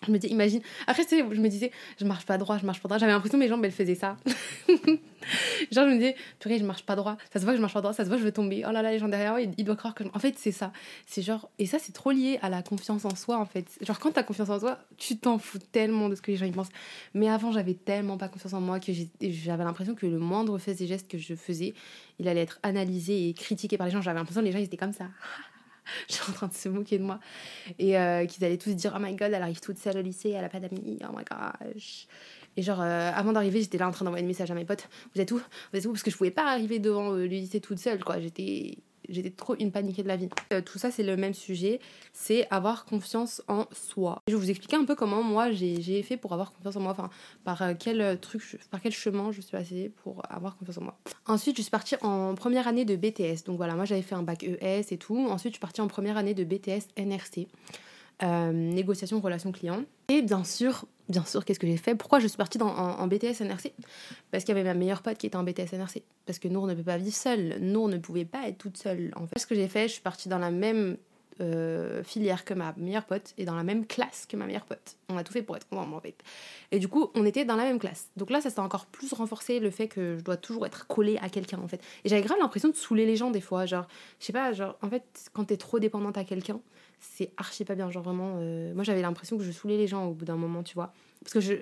Je 0.04 0.12
me 0.12 0.18
dis, 0.18 0.26
imagine. 0.26 0.60
Après, 0.86 1.06
tu 1.06 1.16
je 1.16 1.40
me 1.40 1.48
disais, 1.48 1.72
je 1.98 2.04
marche 2.04 2.26
pas 2.26 2.36
droit, 2.36 2.58
je 2.58 2.66
marche 2.66 2.82
pas 2.82 2.88
droit. 2.88 2.98
J'avais 2.98 3.12
l'impression 3.12 3.38
que 3.38 3.42
mes 3.42 3.48
jambes, 3.48 3.64
elles 3.64 3.72
faisaient 3.72 3.94
ça. 3.94 4.18
Genre, 4.68 5.86
je 5.86 5.90
me 5.90 5.94
disais, 5.94 6.16
purée, 6.38 6.58
je 6.58 6.64
marche 6.64 6.84
pas 6.84 6.96
droit. 6.96 7.16
Ça 7.32 7.40
se 7.40 7.44
voit 7.44 7.54
que 7.54 7.56
je 7.56 7.62
marche 7.62 7.72
pas 7.72 7.80
droit, 7.80 7.94
ça 7.94 8.04
se 8.04 8.08
voit 8.08 8.16
que 8.16 8.20
je 8.20 8.26
vais 8.26 8.32
tomber. 8.32 8.62
Oh 8.68 8.72
là 8.72 8.82
là, 8.82 8.92
les 8.92 8.98
gens 8.98 9.08
derrière 9.08 9.32
moi, 9.32 9.40
ils, 9.40 9.64
doivent 9.64 9.78
croire 9.78 9.94
que. 9.94 10.04
En 10.12 10.18
fait, 10.18 10.34
c'est 10.36 10.52
ça. 10.52 10.70
C'est 11.06 11.22
genre. 11.22 11.48
Et 11.58 11.64
ça, 11.64 11.78
c'est 11.78 11.92
trop 11.92 12.10
lié 12.10 12.38
à 12.42 12.50
la 12.50 12.62
confiance 12.62 13.06
en 13.06 13.16
soi, 13.16 13.38
en 13.38 13.46
fait. 13.46 13.66
Genre, 13.80 13.98
quand 13.98 14.12
t'as 14.12 14.22
confiance 14.22 14.50
en 14.50 14.58
toi, 14.58 14.78
tu 14.98 15.16
t'en 15.16 15.38
fous 15.38 15.58
tellement 15.72 16.10
de 16.10 16.14
ce 16.14 16.20
que 16.20 16.30
les 16.30 16.36
gens 16.36 16.46
y 16.46 16.52
pensent. 16.52 16.68
Mais 17.14 17.30
avant, 17.30 17.50
j'avais 17.50 17.74
tellement 17.74 18.18
pas 18.18 18.28
confiance 18.28 18.52
en 18.52 18.60
moi 18.60 18.80
que 18.80 18.92
j'avais 19.22 19.64
l'impression 19.64 19.94
que 19.94 20.06
le 20.06 20.18
moindre 20.18 20.58
fait 20.58 20.78
et 20.78 20.86
geste 20.86 21.10
que 21.10 21.16
je 21.16 21.34
faisais, 21.34 21.72
il 22.18 22.28
allait 22.28 22.42
être 22.42 22.60
analysé 22.62 23.30
et 23.30 23.34
critiqué 23.34 23.78
par 23.78 23.86
les 23.86 23.92
gens. 23.92 24.02
J'avais 24.02 24.18
l'impression 24.18 24.42
que 24.42 24.46
les 24.46 24.52
gens, 24.52 24.58
ils 24.58 24.64
étaient 24.64 24.76
comme 24.76 24.92
ça. 24.92 25.06
je 26.08 26.14
suis 26.14 26.30
en 26.30 26.32
train 26.32 26.48
de 26.48 26.54
se 26.54 26.68
moquer 26.68 26.98
de 26.98 27.04
moi. 27.04 27.20
Et 27.78 27.98
euh, 27.98 28.26
qu'ils 28.26 28.44
allaient 28.44 28.58
tous 28.58 28.70
dire 28.70 28.94
Oh 28.96 29.00
my 29.00 29.14
god, 29.14 29.32
elle 29.32 29.42
arrive 29.42 29.60
toute 29.60 29.78
seule 29.78 29.98
au 29.98 30.02
lycée, 30.02 30.30
elle 30.30 30.44
a 30.44 30.48
pas 30.48 30.60
d'amis, 30.60 30.98
oh 31.02 31.16
my 31.16 31.24
gosh. 31.24 32.06
Et 32.56 32.62
genre, 32.62 32.80
euh, 32.80 33.10
avant 33.14 33.32
d'arriver, 33.32 33.60
j'étais 33.60 33.78
là 33.78 33.86
en 33.86 33.90
train 33.90 34.04
d'envoyer 34.04 34.22
des 34.22 34.28
messages 34.28 34.50
à 34.50 34.54
mes 34.54 34.64
potes 34.64 34.88
Vous 35.14 35.20
êtes 35.20 35.30
où? 35.30 35.36
Vous 35.36 35.78
êtes 35.78 35.84
où? 35.84 35.92
Parce 35.92 36.02
que 36.02 36.10
je 36.10 36.16
pouvais 36.16 36.30
pas 36.30 36.50
arriver 36.50 36.78
devant 36.78 37.12
euh, 37.12 37.18
le 37.18 37.26
lycée 37.26 37.60
toute 37.60 37.78
seule, 37.78 38.02
quoi. 38.02 38.18
J'étais 38.18 38.78
j'étais 39.08 39.30
trop 39.30 39.54
une 39.58 39.72
paniquée 39.72 40.02
de 40.02 40.08
la 40.08 40.16
vie. 40.16 40.28
Euh, 40.52 40.60
tout 40.60 40.78
ça, 40.78 40.90
c'est 40.90 41.02
le 41.02 41.16
même 41.16 41.34
sujet, 41.34 41.80
c'est 42.12 42.46
avoir 42.50 42.84
confiance 42.84 43.42
en 43.48 43.66
soi. 43.72 44.22
Je 44.28 44.34
vais 44.34 44.40
vous 44.40 44.50
expliquer 44.50 44.76
un 44.76 44.84
peu 44.84 44.94
comment 44.94 45.22
moi 45.22 45.50
j'ai 45.52 46.02
fait 46.02 46.16
pour 46.16 46.32
avoir 46.32 46.52
confiance 46.52 46.76
en 46.76 46.80
moi, 46.80 46.92
enfin 46.92 47.10
par 47.44 47.62
euh, 47.62 47.74
quel 47.78 48.18
truc, 48.20 48.58
par 48.70 48.80
quel 48.80 48.92
chemin 48.92 49.32
je 49.32 49.40
suis 49.40 49.52
passée 49.52 49.92
pour 50.02 50.22
avoir 50.28 50.56
confiance 50.56 50.78
en 50.78 50.82
moi. 50.82 50.98
Ensuite, 51.26 51.56
je 51.56 51.62
suis 51.62 51.70
partie 51.70 51.96
en 52.02 52.34
première 52.34 52.68
année 52.68 52.84
de 52.84 52.96
BTS. 52.96 53.44
Donc 53.46 53.56
voilà, 53.56 53.74
moi 53.74 53.84
j'avais 53.84 54.02
fait 54.02 54.14
un 54.14 54.22
bac 54.22 54.42
ES 54.42 54.86
et 54.90 54.98
tout. 54.98 55.18
Ensuite, 55.18 55.52
je 55.52 55.56
suis 55.56 55.60
partie 55.60 55.80
en 55.80 55.88
première 55.88 56.16
année 56.16 56.34
de 56.34 56.44
BTS 56.44 56.88
NRC. 56.96 57.48
Euh, 58.22 58.50
négociation 58.50 59.20
relation 59.20 59.52
client. 59.52 59.82
Et 60.08 60.22
bien 60.22 60.42
sûr, 60.42 60.86
bien 61.08 61.24
sûr, 61.24 61.44
qu'est-ce 61.44 61.58
que 61.58 61.66
j'ai 61.66 61.76
fait? 61.76 61.94
Pourquoi 61.94 62.18
je 62.18 62.26
suis 62.26 62.36
partie 62.36 62.58
dans, 62.58 62.68
en, 62.68 63.06
BTS 63.06 63.40
NRC 63.42 63.72
Parce 64.30 64.44
qu'il 64.44 64.54
y 64.54 64.58
avait 64.58 64.68
ma 64.68 64.74
meilleure 64.74 65.02
pote 65.02 65.18
qui 65.18 65.26
était 65.26 65.36
en 65.36 65.44
BTS 65.44 65.72
NRC. 65.72 66.02
Parce 66.24 66.38
que 66.38 66.48
Nour 66.48 66.66
ne 66.66 66.74
peut 66.74 66.82
pas 66.82 66.96
vivre 66.96 67.16
seule. 67.16 67.58
Nour 67.60 67.88
ne 67.88 67.98
pouvait 67.98 68.24
pas 68.24 68.48
être 68.48 68.58
toute 68.58 68.76
seule. 68.76 69.12
En 69.16 69.26
fait, 69.26 69.38
ce 69.38 69.46
que 69.46 69.54
j'ai 69.54 69.68
fait, 69.68 69.88
je 69.88 69.94
suis 69.94 70.02
partie 70.02 70.28
dans 70.28 70.38
la 70.38 70.50
même 70.50 70.96
euh, 71.42 72.02
filière 72.02 72.46
que 72.46 72.54
ma 72.54 72.72
meilleure 72.78 73.04
pote 73.04 73.34
et 73.36 73.44
dans 73.44 73.54
la 73.54 73.62
même 73.62 73.86
classe 73.86 74.24
que 74.26 74.38
ma 74.38 74.46
meilleure 74.46 74.64
pote. 74.64 74.96
On 75.10 75.18
a 75.18 75.22
tout 75.22 75.34
fait 75.34 75.42
pour 75.42 75.54
être 75.54 75.66
ensemble 75.70 75.94
en 75.94 76.00
fait. 76.00 76.16
Et 76.72 76.78
du 76.78 76.88
coup, 76.88 77.10
on 77.14 77.26
était 77.26 77.44
dans 77.44 77.56
la 77.56 77.64
même 77.64 77.78
classe. 77.78 78.08
Donc 78.16 78.30
là, 78.30 78.40
ça 78.40 78.48
s'est 78.48 78.60
encore 78.60 78.86
plus 78.86 79.12
renforcé 79.12 79.60
le 79.60 79.70
fait 79.70 79.86
que 79.86 80.16
je 80.16 80.24
dois 80.24 80.38
toujours 80.38 80.64
être 80.64 80.86
collée 80.86 81.18
à 81.20 81.28
quelqu'un 81.28 81.58
en 81.58 81.68
fait. 81.68 81.82
Et 82.04 82.08
j'avais 82.08 82.22
grave 82.22 82.38
l'impression 82.40 82.70
de 82.70 82.74
saouler 82.74 83.04
les 83.04 83.16
gens 83.16 83.30
des 83.30 83.42
fois. 83.42 83.66
Genre, 83.66 83.86
je 84.18 84.24
sais 84.24 84.32
pas, 84.32 84.54
genre, 84.54 84.78
en 84.80 84.88
fait, 84.88 85.04
quand 85.34 85.44
t'es 85.44 85.58
trop 85.58 85.78
dépendante 85.78 86.16
à 86.16 86.24
quelqu'un, 86.24 86.58
c'est 87.00 87.32
archi 87.36 87.64
pas 87.64 87.74
bien. 87.74 87.90
Genre 87.90 88.02
vraiment, 88.02 88.36
euh, 88.38 88.74
moi 88.74 88.84
j'avais 88.84 89.02
l'impression 89.02 89.38
que 89.38 89.44
je 89.44 89.52
saoulais 89.52 89.76
les 89.76 89.86
gens 89.86 90.06
au 90.06 90.14
bout 90.14 90.24
d'un 90.24 90.36
moment, 90.36 90.62
tu 90.62 90.74
vois. 90.74 90.92
Parce 91.22 91.32
que 91.32 91.40
je, 91.40 91.54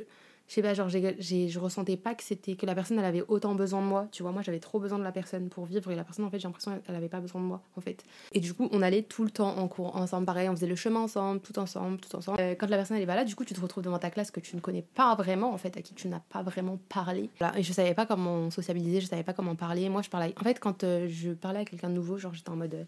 je 0.47 0.55
sais 0.55 0.63
pas, 0.63 0.75
genre 0.75 0.89
j'ai, 0.91 1.49
je 1.49 1.59
ressentais 1.59 1.97
pas 1.97 2.15
que 2.15 2.23
c'était 2.23 2.55
que 2.55 2.67
la 2.67 2.75
personne 2.75 2.99
elle 2.99 3.05
avait 3.05 3.25
autant 3.29 3.55
besoin 3.55 3.81
de 3.81 3.87
moi, 3.87 4.09
tu 4.13 4.23
vois. 4.23 4.31
Moi 4.31 4.43
j'avais 4.43 4.59
trop 4.59 4.79
besoin 4.79 4.99
de 4.99 5.05
la 5.05 5.13
personne 5.13 5.49
pour 5.49 5.65
vivre 5.65 5.91
et 5.91 5.97
la 5.97 6.05
personne 6.05 6.27
en 6.27 6.31
fait 6.31 6.39
j'ai 6.39 6.47
l'impression 6.47 6.79
qu'elle 6.81 6.95
avait 6.95 7.09
pas 7.09 7.21
besoin 7.21 7.41
de 7.41 7.47
moi 7.47 7.63
en 7.77 7.81
fait. 7.81 8.05
Et 8.33 8.41
du 8.41 8.53
coup 8.53 8.69
on 8.71 8.83
allait 8.83 9.03
tout 9.03 9.25
le 9.25 9.31
temps 9.31 9.57
en 9.57 9.69
cours 9.69 9.97
ensemble, 9.97 10.27
pareil, 10.27 10.49
on 10.51 10.55
faisait 10.55 10.67
le 10.67 10.77
chemin 10.77 11.01
ensemble, 11.01 11.41
tout 11.41 11.59
ensemble, 11.59 11.99
tout 11.99 12.15
ensemble. 12.15 12.39
Euh, 12.41 12.55
quand 12.55 12.69
la 12.69 12.77
personne 12.77 12.99
elle 12.99 13.05
est 13.05 13.07
pas 13.07 13.17
là, 13.17 13.25
du 13.25 13.35
coup 13.35 13.45
tu 13.45 13.55
te 13.55 13.61
retrouves 13.61 13.83
devant 13.83 13.99
ta 13.99 14.11
classe 14.11 14.31
que 14.31 14.41
tu 14.41 14.55
ne 14.55 14.61
connais 14.61 14.83
pas 14.83 15.15
vraiment 15.15 15.53
en 15.53 15.59
fait, 15.59 15.77
à 15.79 15.83
qui 15.83 15.95
tu 15.95 16.09
n'as 16.09 16.21
pas 16.21 16.43
vraiment 16.43 16.79
parlé. 16.91 17.31
Et 17.57 17.63
je 17.63 17.73
savais 17.73 17.95
pas 17.95 18.05
comment 18.05 18.51
sociabiliser, 18.51 19.01
je 19.01 19.07
savais 19.07 19.25
pas 19.25 19.33
comment 19.33 19.55
parler. 19.55 19.89
Moi 19.89 20.03
je 20.03 20.11
parlais, 20.11 20.35
en 20.39 20.45
fait 20.45 20.61
quand 20.61 20.85
euh, 20.85 21.07
je 21.09 21.31
parlais 21.31 21.61
à 21.61 21.65
quelqu'un 21.65 21.89
de 21.89 21.95
nouveau, 21.95 22.19
genre 22.19 22.35
j'étais 22.35 22.51
en 22.51 22.57
mode 22.57 22.87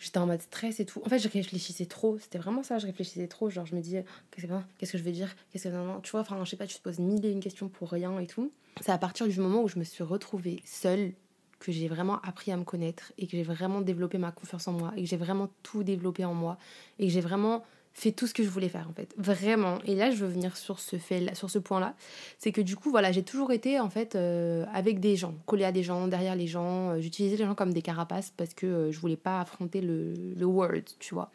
j'étais 0.00 0.18
en 0.18 0.26
mode 0.26 0.40
stress 0.40 0.80
et 0.80 0.86
tout. 0.86 1.00
En 1.04 1.08
fait, 1.08 1.20
je 1.20 1.28
réfléchissais 1.28 1.86
trop. 1.86 2.18
C'était 2.18 2.38
vraiment 2.38 2.64
ça, 2.64 2.78
je 2.78 2.86
réfléchissais 2.86 3.28
trop. 3.28 3.50
Genre, 3.50 3.66
je 3.66 3.76
me 3.76 3.80
disais, 3.80 4.04
qu'est-ce 4.30 4.92
que 4.92 4.98
je 4.98 5.02
vais 5.04 5.12
dire? 5.12 5.36
Qu'est-ce 5.52 5.68
que 5.68 5.74
non, 5.74 5.84
non. 5.84 6.00
Tu 6.00 6.10
vois, 6.10 6.20
enfin, 6.20 6.42
je 6.44 6.50
sais 6.50 6.56
pas, 6.56 6.66
tu 6.66 6.76
te 6.76 6.82
poses 6.82 6.98
mille 6.98 7.24
et 7.24 7.30
une 7.30 7.40
questions 7.40 7.68
pour 7.68 7.90
rien 7.90 8.18
et 8.18 8.26
tout. 8.26 8.50
C'est 8.80 8.92
à 8.92 8.98
partir 8.98 9.28
du 9.28 9.38
moment 9.38 9.62
où 9.62 9.68
je 9.68 9.78
me 9.78 9.84
suis 9.84 10.02
retrouvée 10.02 10.62
seule 10.64 11.12
que 11.58 11.70
j'ai 11.70 11.88
vraiment 11.88 12.20
appris 12.22 12.50
à 12.50 12.56
me 12.56 12.64
connaître 12.64 13.12
et 13.18 13.26
que 13.26 13.36
j'ai 13.36 13.42
vraiment 13.42 13.82
développé 13.82 14.16
ma 14.16 14.32
confiance 14.32 14.66
en 14.66 14.72
moi 14.72 14.92
et 14.96 15.02
que 15.02 15.08
j'ai 15.08 15.18
vraiment 15.18 15.50
tout 15.62 15.84
développé 15.84 16.24
en 16.24 16.32
moi 16.32 16.56
et 16.98 17.06
que 17.06 17.12
j'ai 17.12 17.20
vraiment 17.20 17.62
fait 18.00 18.12
tout 18.12 18.26
ce 18.26 18.34
que 18.34 18.42
je 18.42 18.48
voulais 18.48 18.68
faire 18.68 18.88
en 18.88 18.94
fait. 18.94 19.14
Vraiment. 19.18 19.78
Et 19.84 19.94
là 19.94 20.10
je 20.10 20.16
veux 20.16 20.28
venir 20.28 20.56
sur 20.56 20.80
ce 20.80 20.96
fait 20.96 21.34
sur 21.34 21.50
ce 21.50 21.58
point 21.58 21.80
là 21.80 21.94
c'est 22.38 22.50
que 22.50 22.60
du 22.62 22.76
coup 22.76 22.90
voilà 22.90 23.12
j'ai 23.12 23.22
toujours 23.22 23.52
été 23.52 23.78
en 23.78 23.90
fait 23.90 24.14
euh, 24.14 24.64
avec 24.72 25.00
des 25.00 25.16
gens 25.16 25.34
collé 25.46 25.64
à 25.64 25.72
des 25.72 25.82
gens 25.82 26.08
derrière 26.08 26.34
les 26.34 26.46
gens. 26.46 26.90
Euh, 26.90 27.00
j'utilisais 27.00 27.36
les 27.36 27.44
gens 27.44 27.54
comme 27.54 27.72
des 27.72 27.82
carapaces 27.82 28.32
parce 28.36 28.54
que 28.54 28.66
euh, 28.66 28.92
je 28.92 28.98
voulais 28.98 29.16
pas 29.16 29.40
affronter 29.40 29.82
le, 29.82 30.14
le 30.36 30.46
word 30.46 30.84
tu 30.98 31.14
vois. 31.14 31.30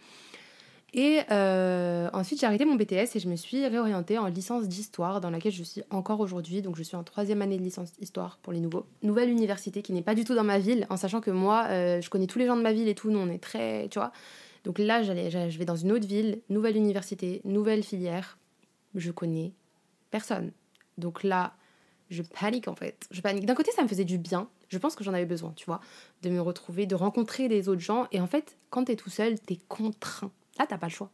Et 0.97 1.19
ensuite 2.13 2.39
j'ai 2.39 2.47
arrêté 2.47 2.63
mon 2.63 2.75
BTS 2.75 3.15
et 3.15 3.19
je 3.19 3.27
me 3.27 3.35
suis 3.35 3.67
réorientée 3.67 4.17
en 4.17 4.27
licence 4.27 4.69
d'histoire 4.69 5.19
dans 5.19 5.29
laquelle 5.29 5.51
je 5.51 5.63
suis 5.63 5.83
encore 5.89 6.21
aujourd'hui. 6.21 6.61
Donc 6.61 6.77
je 6.77 6.83
suis 6.83 6.95
en 6.95 7.03
troisième 7.03 7.41
année 7.41 7.57
de 7.57 7.63
licence 7.63 7.91
d'histoire 7.99 8.39
pour 8.41 8.53
les 8.53 8.61
nouveaux. 8.61 8.85
Nouvelle 9.03 9.29
université 9.29 9.81
qui 9.81 9.91
n'est 9.91 10.01
pas 10.01 10.15
du 10.15 10.23
tout 10.23 10.35
dans 10.35 10.45
ma 10.45 10.57
ville 10.57 10.87
en 10.89 10.95
sachant 10.95 11.19
que 11.19 11.31
moi 11.31 11.67
je 11.69 12.09
connais 12.09 12.27
tous 12.27 12.39
les 12.39 12.47
gens 12.47 12.55
de 12.55 12.61
ma 12.61 12.71
ville 12.71 12.87
et 12.87 12.95
tout. 12.95 13.11
Nous 13.11 13.19
on 13.19 13.27
est 13.27 13.43
très 13.43 13.89
tu 13.89 13.99
vois 13.99 14.13
donc 14.65 14.79
là, 14.79 15.03
je 15.03 15.57
vais 15.57 15.65
dans 15.65 15.75
une 15.75 15.91
autre 15.91 16.07
ville, 16.07 16.41
nouvelle 16.49 16.75
université, 16.75 17.41
nouvelle 17.45 17.83
filière. 17.83 18.37
Je 18.95 19.11
connais 19.11 19.53
personne. 20.09 20.51
Donc 20.97 21.23
là, 21.23 21.53
je 22.09 22.23
panique 22.23 22.67
en 22.67 22.75
fait. 22.75 23.07
Je 23.11 23.21
panique. 23.21 23.45
D'un 23.45 23.53
côté, 23.53 23.71
ça 23.71 23.83
me 23.83 23.87
faisait 23.87 24.05
du 24.05 24.17
bien. 24.17 24.49
Je 24.69 24.79
pense 24.79 24.95
que 24.95 25.03
j'en 25.03 25.13
avais 25.13 25.25
besoin, 25.25 25.53
tu 25.55 25.65
vois, 25.65 25.79
de 26.23 26.29
me 26.31 26.41
retrouver, 26.41 26.87
de 26.87 26.95
rencontrer 26.95 27.47
des 27.47 27.69
autres 27.69 27.81
gens. 27.81 28.07
Et 28.11 28.19
en 28.19 28.25
fait, 28.25 28.57
quand 28.71 28.85
t'es 28.85 28.95
tout 28.95 29.11
seul, 29.11 29.39
t'es 29.39 29.59
contraint. 29.67 30.31
Là, 30.57 30.65
t'as 30.67 30.79
pas 30.79 30.87
le 30.87 30.91
choix. 30.91 31.11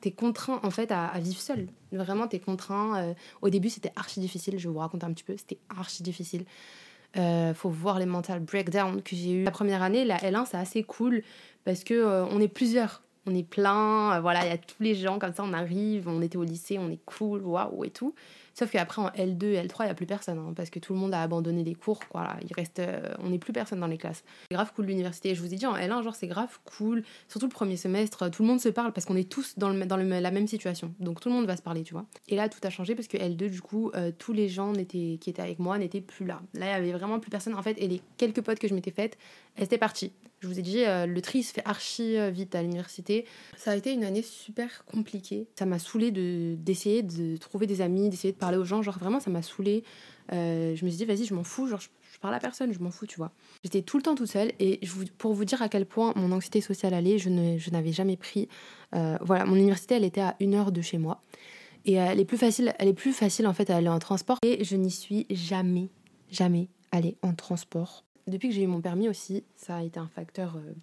T'es 0.00 0.12
contraint 0.12 0.60
en 0.62 0.70
fait 0.70 0.92
à, 0.92 1.10
vivre 1.18 1.40
seul. 1.40 1.66
Vraiment, 1.90 2.28
t'es 2.28 2.38
contraint. 2.38 3.02
Euh, 3.02 3.14
au 3.40 3.48
début, 3.48 3.70
c'était 3.70 3.92
archi 3.96 4.20
difficile. 4.20 4.58
Je 4.58 4.68
vais 4.68 4.72
vous 4.72 4.78
raconter 4.78 5.06
un 5.06 5.12
petit 5.12 5.24
peu. 5.24 5.36
C'était 5.36 5.58
archi 5.76 6.04
difficile. 6.04 6.44
Euh, 7.16 7.52
faut 7.52 7.68
voir 7.68 7.98
les 7.98 8.06
mental 8.06 8.40
breakdowns 8.40 9.02
que 9.02 9.16
j'ai 9.16 9.32
eu 9.32 9.44
la 9.44 9.50
première 9.50 9.82
année. 9.82 10.04
La 10.04 10.18
L1, 10.18 10.46
c'est 10.46 10.56
assez 10.56 10.82
cool 10.82 11.22
parce 11.64 11.84
que 11.84 11.94
euh, 11.94 12.24
on 12.26 12.40
est 12.40 12.48
plusieurs. 12.48 13.02
On 13.24 13.34
est 13.36 13.48
plein, 13.48 14.16
euh, 14.16 14.20
voilà, 14.20 14.44
il 14.44 14.48
y 14.48 14.52
a 14.52 14.58
tous 14.58 14.82
les 14.82 14.96
gens 14.96 15.20
comme 15.20 15.32
ça, 15.32 15.44
on 15.44 15.52
arrive, 15.52 16.08
on 16.08 16.20
était 16.22 16.36
au 16.36 16.42
lycée, 16.42 16.78
on 16.80 16.90
est 16.90 16.98
cool, 17.06 17.40
waouh 17.42 17.84
et 17.84 17.90
tout. 17.90 18.14
Sauf 18.52 18.72
qu'après 18.72 19.00
en 19.00 19.08
L2 19.10 19.64
L3, 19.64 19.76
il 19.80 19.84
n'y 19.84 19.90
a 19.90 19.94
plus 19.94 20.06
personne, 20.06 20.38
hein, 20.38 20.52
parce 20.56 20.70
que 20.70 20.80
tout 20.80 20.92
le 20.92 20.98
monde 20.98 21.14
a 21.14 21.22
abandonné 21.22 21.62
les 21.62 21.74
cours, 21.74 22.00
voilà, 22.12 22.36
il 22.42 22.52
reste, 22.52 22.80
euh, 22.80 23.14
on 23.20 23.30
n'est 23.30 23.38
plus 23.38 23.52
personne 23.52 23.78
dans 23.78 23.86
les 23.86 23.96
classes. 23.96 24.24
C'est 24.50 24.56
grave 24.56 24.72
cool 24.74 24.86
l'université, 24.86 25.36
je 25.36 25.40
vous 25.40 25.54
ai 25.54 25.56
dit 25.56 25.66
en 25.66 25.76
L1, 25.76 26.02
genre 26.02 26.16
c'est 26.16 26.26
grave 26.26 26.58
cool, 26.64 27.04
surtout 27.28 27.46
le 27.46 27.52
premier 27.52 27.76
semestre, 27.76 28.28
tout 28.28 28.42
le 28.42 28.48
monde 28.48 28.60
se 28.60 28.68
parle 28.68 28.92
parce 28.92 29.06
qu'on 29.06 29.16
est 29.16 29.30
tous 29.30 29.56
dans, 29.56 29.70
la 29.70 30.30
même 30.32 30.48
situation, 30.48 30.92
donc 30.98 31.20
tout 31.20 31.28
le 31.28 31.36
monde 31.36 31.46
va 31.46 31.56
se 31.56 31.62
parler, 31.62 31.84
tu 31.84 31.94
vois. 31.94 32.06
Et 32.26 32.34
là, 32.34 32.48
tout 32.48 32.60
a 32.64 32.70
changé 32.70 32.96
parce 32.96 33.06
que 33.06 33.16
L2, 33.16 33.50
du 33.50 33.62
coup, 33.62 33.92
tous 34.18 34.32
les 34.32 34.48
gens 34.48 34.72
qui 34.72 35.20
étaient 35.24 35.42
avec 35.42 35.60
moi 35.60 35.78
n'étaient 35.78 36.00
plus 36.00 36.26
là. 36.26 36.42
Là, 36.54 36.66
il 36.66 36.70
y 36.70 36.90
avait 36.90 36.92
vraiment 36.92 37.20
plus 37.20 37.30
personne, 37.30 37.54
en 37.54 37.62
fait, 37.62 37.76
et 37.78 37.86
les 37.86 38.02
quelques 38.16 38.42
potes 38.42 38.58
que 38.58 38.66
je 38.66 38.74
m'étais 38.74 38.90
faites, 38.90 39.16
elles 39.56 39.64
étaient 39.64 39.78
parties. 39.78 40.12
Je 40.42 40.48
vous 40.48 40.58
ai 40.58 40.62
dit, 40.62 40.84
euh, 40.84 41.06
le 41.06 41.20
tri 41.22 41.42
se 41.42 41.52
fait 41.54 41.62
archi 41.64 42.16
vite 42.30 42.54
à 42.54 42.62
l'université. 42.62 43.24
Ça 43.56 43.70
a 43.70 43.76
été 43.76 43.92
une 43.92 44.04
année 44.04 44.22
super 44.22 44.84
compliquée. 44.84 45.46
Ça 45.58 45.66
m'a 45.66 45.78
saoulé 45.78 46.10
d'essayer 46.10 47.02
de 47.02 47.36
trouver 47.36 47.66
des 47.66 47.80
amis, 47.80 48.10
d'essayer 48.10 48.32
de 48.32 48.38
parler 48.38 48.58
aux 48.58 48.64
gens. 48.64 48.82
Genre 48.82 48.98
vraiment, 48.98 49.20
ça 49.20 49.30
m'a 49.30 49.42
saoulé. 49.42 49.84
Euh, 50.32 50.74
je 50.76 50.84
me 50.84 50.90
suis 50.90 50.98
dit, 50.98 51.04
vas-y, 51.04 51.24
je 51.24 51.34
m'en 51.34 51.44
fous. 51.44 51.66
Genre, 51.66 51.80
je, 51.80 52.18
parle 52.20 52.34
à 52.34 52.38
personne, 52.38 52.72
je 52.72 52.78
m'en 52.78 52.90
fous, 52.90 53.06
tu 53.06 53.16
vois. 53.16 53.32
J'étais 53.64 53.82
tout 53.82 53.96
le 53.96 54.02
temps 54.02 54.14
toute 54.14 54.28
seule 54.28 54.52
et 54.58 54.80
pour 55.18 55.34
vous 55.34 55.44
dire 55.44 55.62
à 55.62 55.68
quel 55.68 55.86
point 55.86 56.12
mon 56.16 56.32
anxiété 56.32 56.60
sociale 56.60 56.94
allait, 56.94 57.18
je, 57.18 57.28
n'avais 57.28 57.92
jamais 57.92 58.16
pris. 58.16 58.48
euh, 58.94 59.16
voilà, 59.20 59.44
mon 59.44 59.56
université, 59.56 59.96
elle 59.96 60.04
était 60.04 60.20
à 60.20 60.36
une 60.40 60.54
heure 60.54 60.72
de 60.72 60.80
chez 60.80 60.98
moi. 60.98 61.22
Et 61.84 62.00
euh, 62.00 62.06
elle 62.10 62.20
est 62.20 62.24
plus 62.24 62.38
facile, 62.38 62.74
elle 62.78 62.88
est 62.88 62.94
plus 62.94 63.12
facile 63.12 63.46
en 63.46 63.52
fait 63.52 63.70
à 63.70 63.76
aller 63.76 63.88
en 63.88 63.98
transport. 63.98 64.38
Et 64.42 64.64
je 64.64 64.76
n'y 64.76 64.90
suis 64.90 65.26
jamais, 65.30 65.90
jamais 66.30 66.68
allée 66.92 67.16
en 67.22 67.34
transport. 67.34 68.04
Depuis 68.26 68.48
que 68.48 68.54
j'ai 68.54 68.62
eu 68.62 68.66
mon 68.66 68.80
permis 68.80 69.08
aussi, 69.08 69.44
ça 69.56 69.76
a 69.76 69.82
été 69.82 69.98
un 69.98 70.08
facteur 70.08 70.56
euh, 70.56 70.74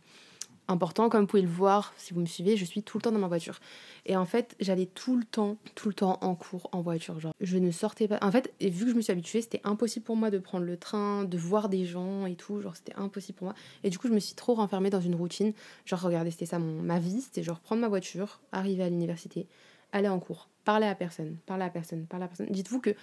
important. 0.69 1.09
Comme 1.09 1.21
vous 1.21 1.27
pouvez 1.27 1.41
le 1.41 1.47
voir, 1.49 1.93
si 1.97 2.13
vous 2.13 2.21
me 2.21 2.25
suivez, 2.25 2.55
je 2.55 2.63
suis 2.63 2.83
tout 2.83 2.97
le 2.97 3.01
temps 3.01 3.11
dans 3.11 3.19
ma 3.19 3.27
voiture. 3.27 3.59
Et 4.05 4.15
en 4.15 4.25
fait, 4.25 4.55
j'allais 4.59 4.85
tout 4.85 5.17
le 5.17 5.23
temps, 5.23 5.57
tout 5.75 5.89
le 5.89 5.93
temps 5.93 6.17
en 6.21 6.35
cours 6.35 6.69
en 6.71 6.81
voiture. 6.81 7.19
Genre, 7.19 7.33
je 7.41 7.57
ne 7.57 7.71
sortais 7.71 8.07
pas. 8.07 8.19
En 8.21 8.31
fait, 8.31 8.53
et 8.59 8.69
vu 8.69 8.85
que 8.85 8.91
je 8.91 8.95
me 8.95 9.01
suis 9.01 9.11
habituée, 9.11 9.41
c'était 9.41 9.61
impossible 9.63 10.05
pour 10.05 10.15
moi 10.15 10.29
de 10.29 10.37
prendre 10.37 10.65
le 10.65 10.77
train, 10.77 11.23
de 11.25 11.37
voir 11.37 11.69
des 11.69 11.85
gens 11.85 12.25
et 12.25 12.35
tout. 12.35 12.61
Genre, 12.61 12.75
c'était 12.75 12.95
impossible 12.95 13.37
pour 13.37 13.45
moi. 13.45 13.55
Et 13.83 13.89
du 13.89 13.97
coup, 13.97 14.07
je 14.07 14.13
me 14.13 14.19
suis 14.19 14.35
trop 14.35 14.53
renfermée 14.53 14.89
dans 14.89 15.01
une 15.01 15.15
routine. 15.15 15.53
Genre, 15.85 16.01
regardez, 16.01 16.31
c'était 16.31 16.45
ça 16.45 16.59
mon, 16.59 16.81
ma 16.81 16.99
vie. 16.99 17.21
C'était 17.21 17.43
genre 17.43 17.59
prendre 17.59 17.81
ma 17.81 17.87
voiture, 17.87 18.39
arriver 18.51 18.83
à 18.83 18.89
l'université, 18.89 19.47
aller 19.91 20.09
en 20.09 20.19
cours, 20.19 20.49
parler 20.65 20.87
à 20.87 20.95
personne, 20.95 21.37
parler 21.45 21.63
à 21.63 21.69
personne, 21.69 22.05
parler 22.05 22.25
à 22.25 22.27
personne. 22.27 22.47
Dites-vous 22.49 22.79
que 22.79 22.95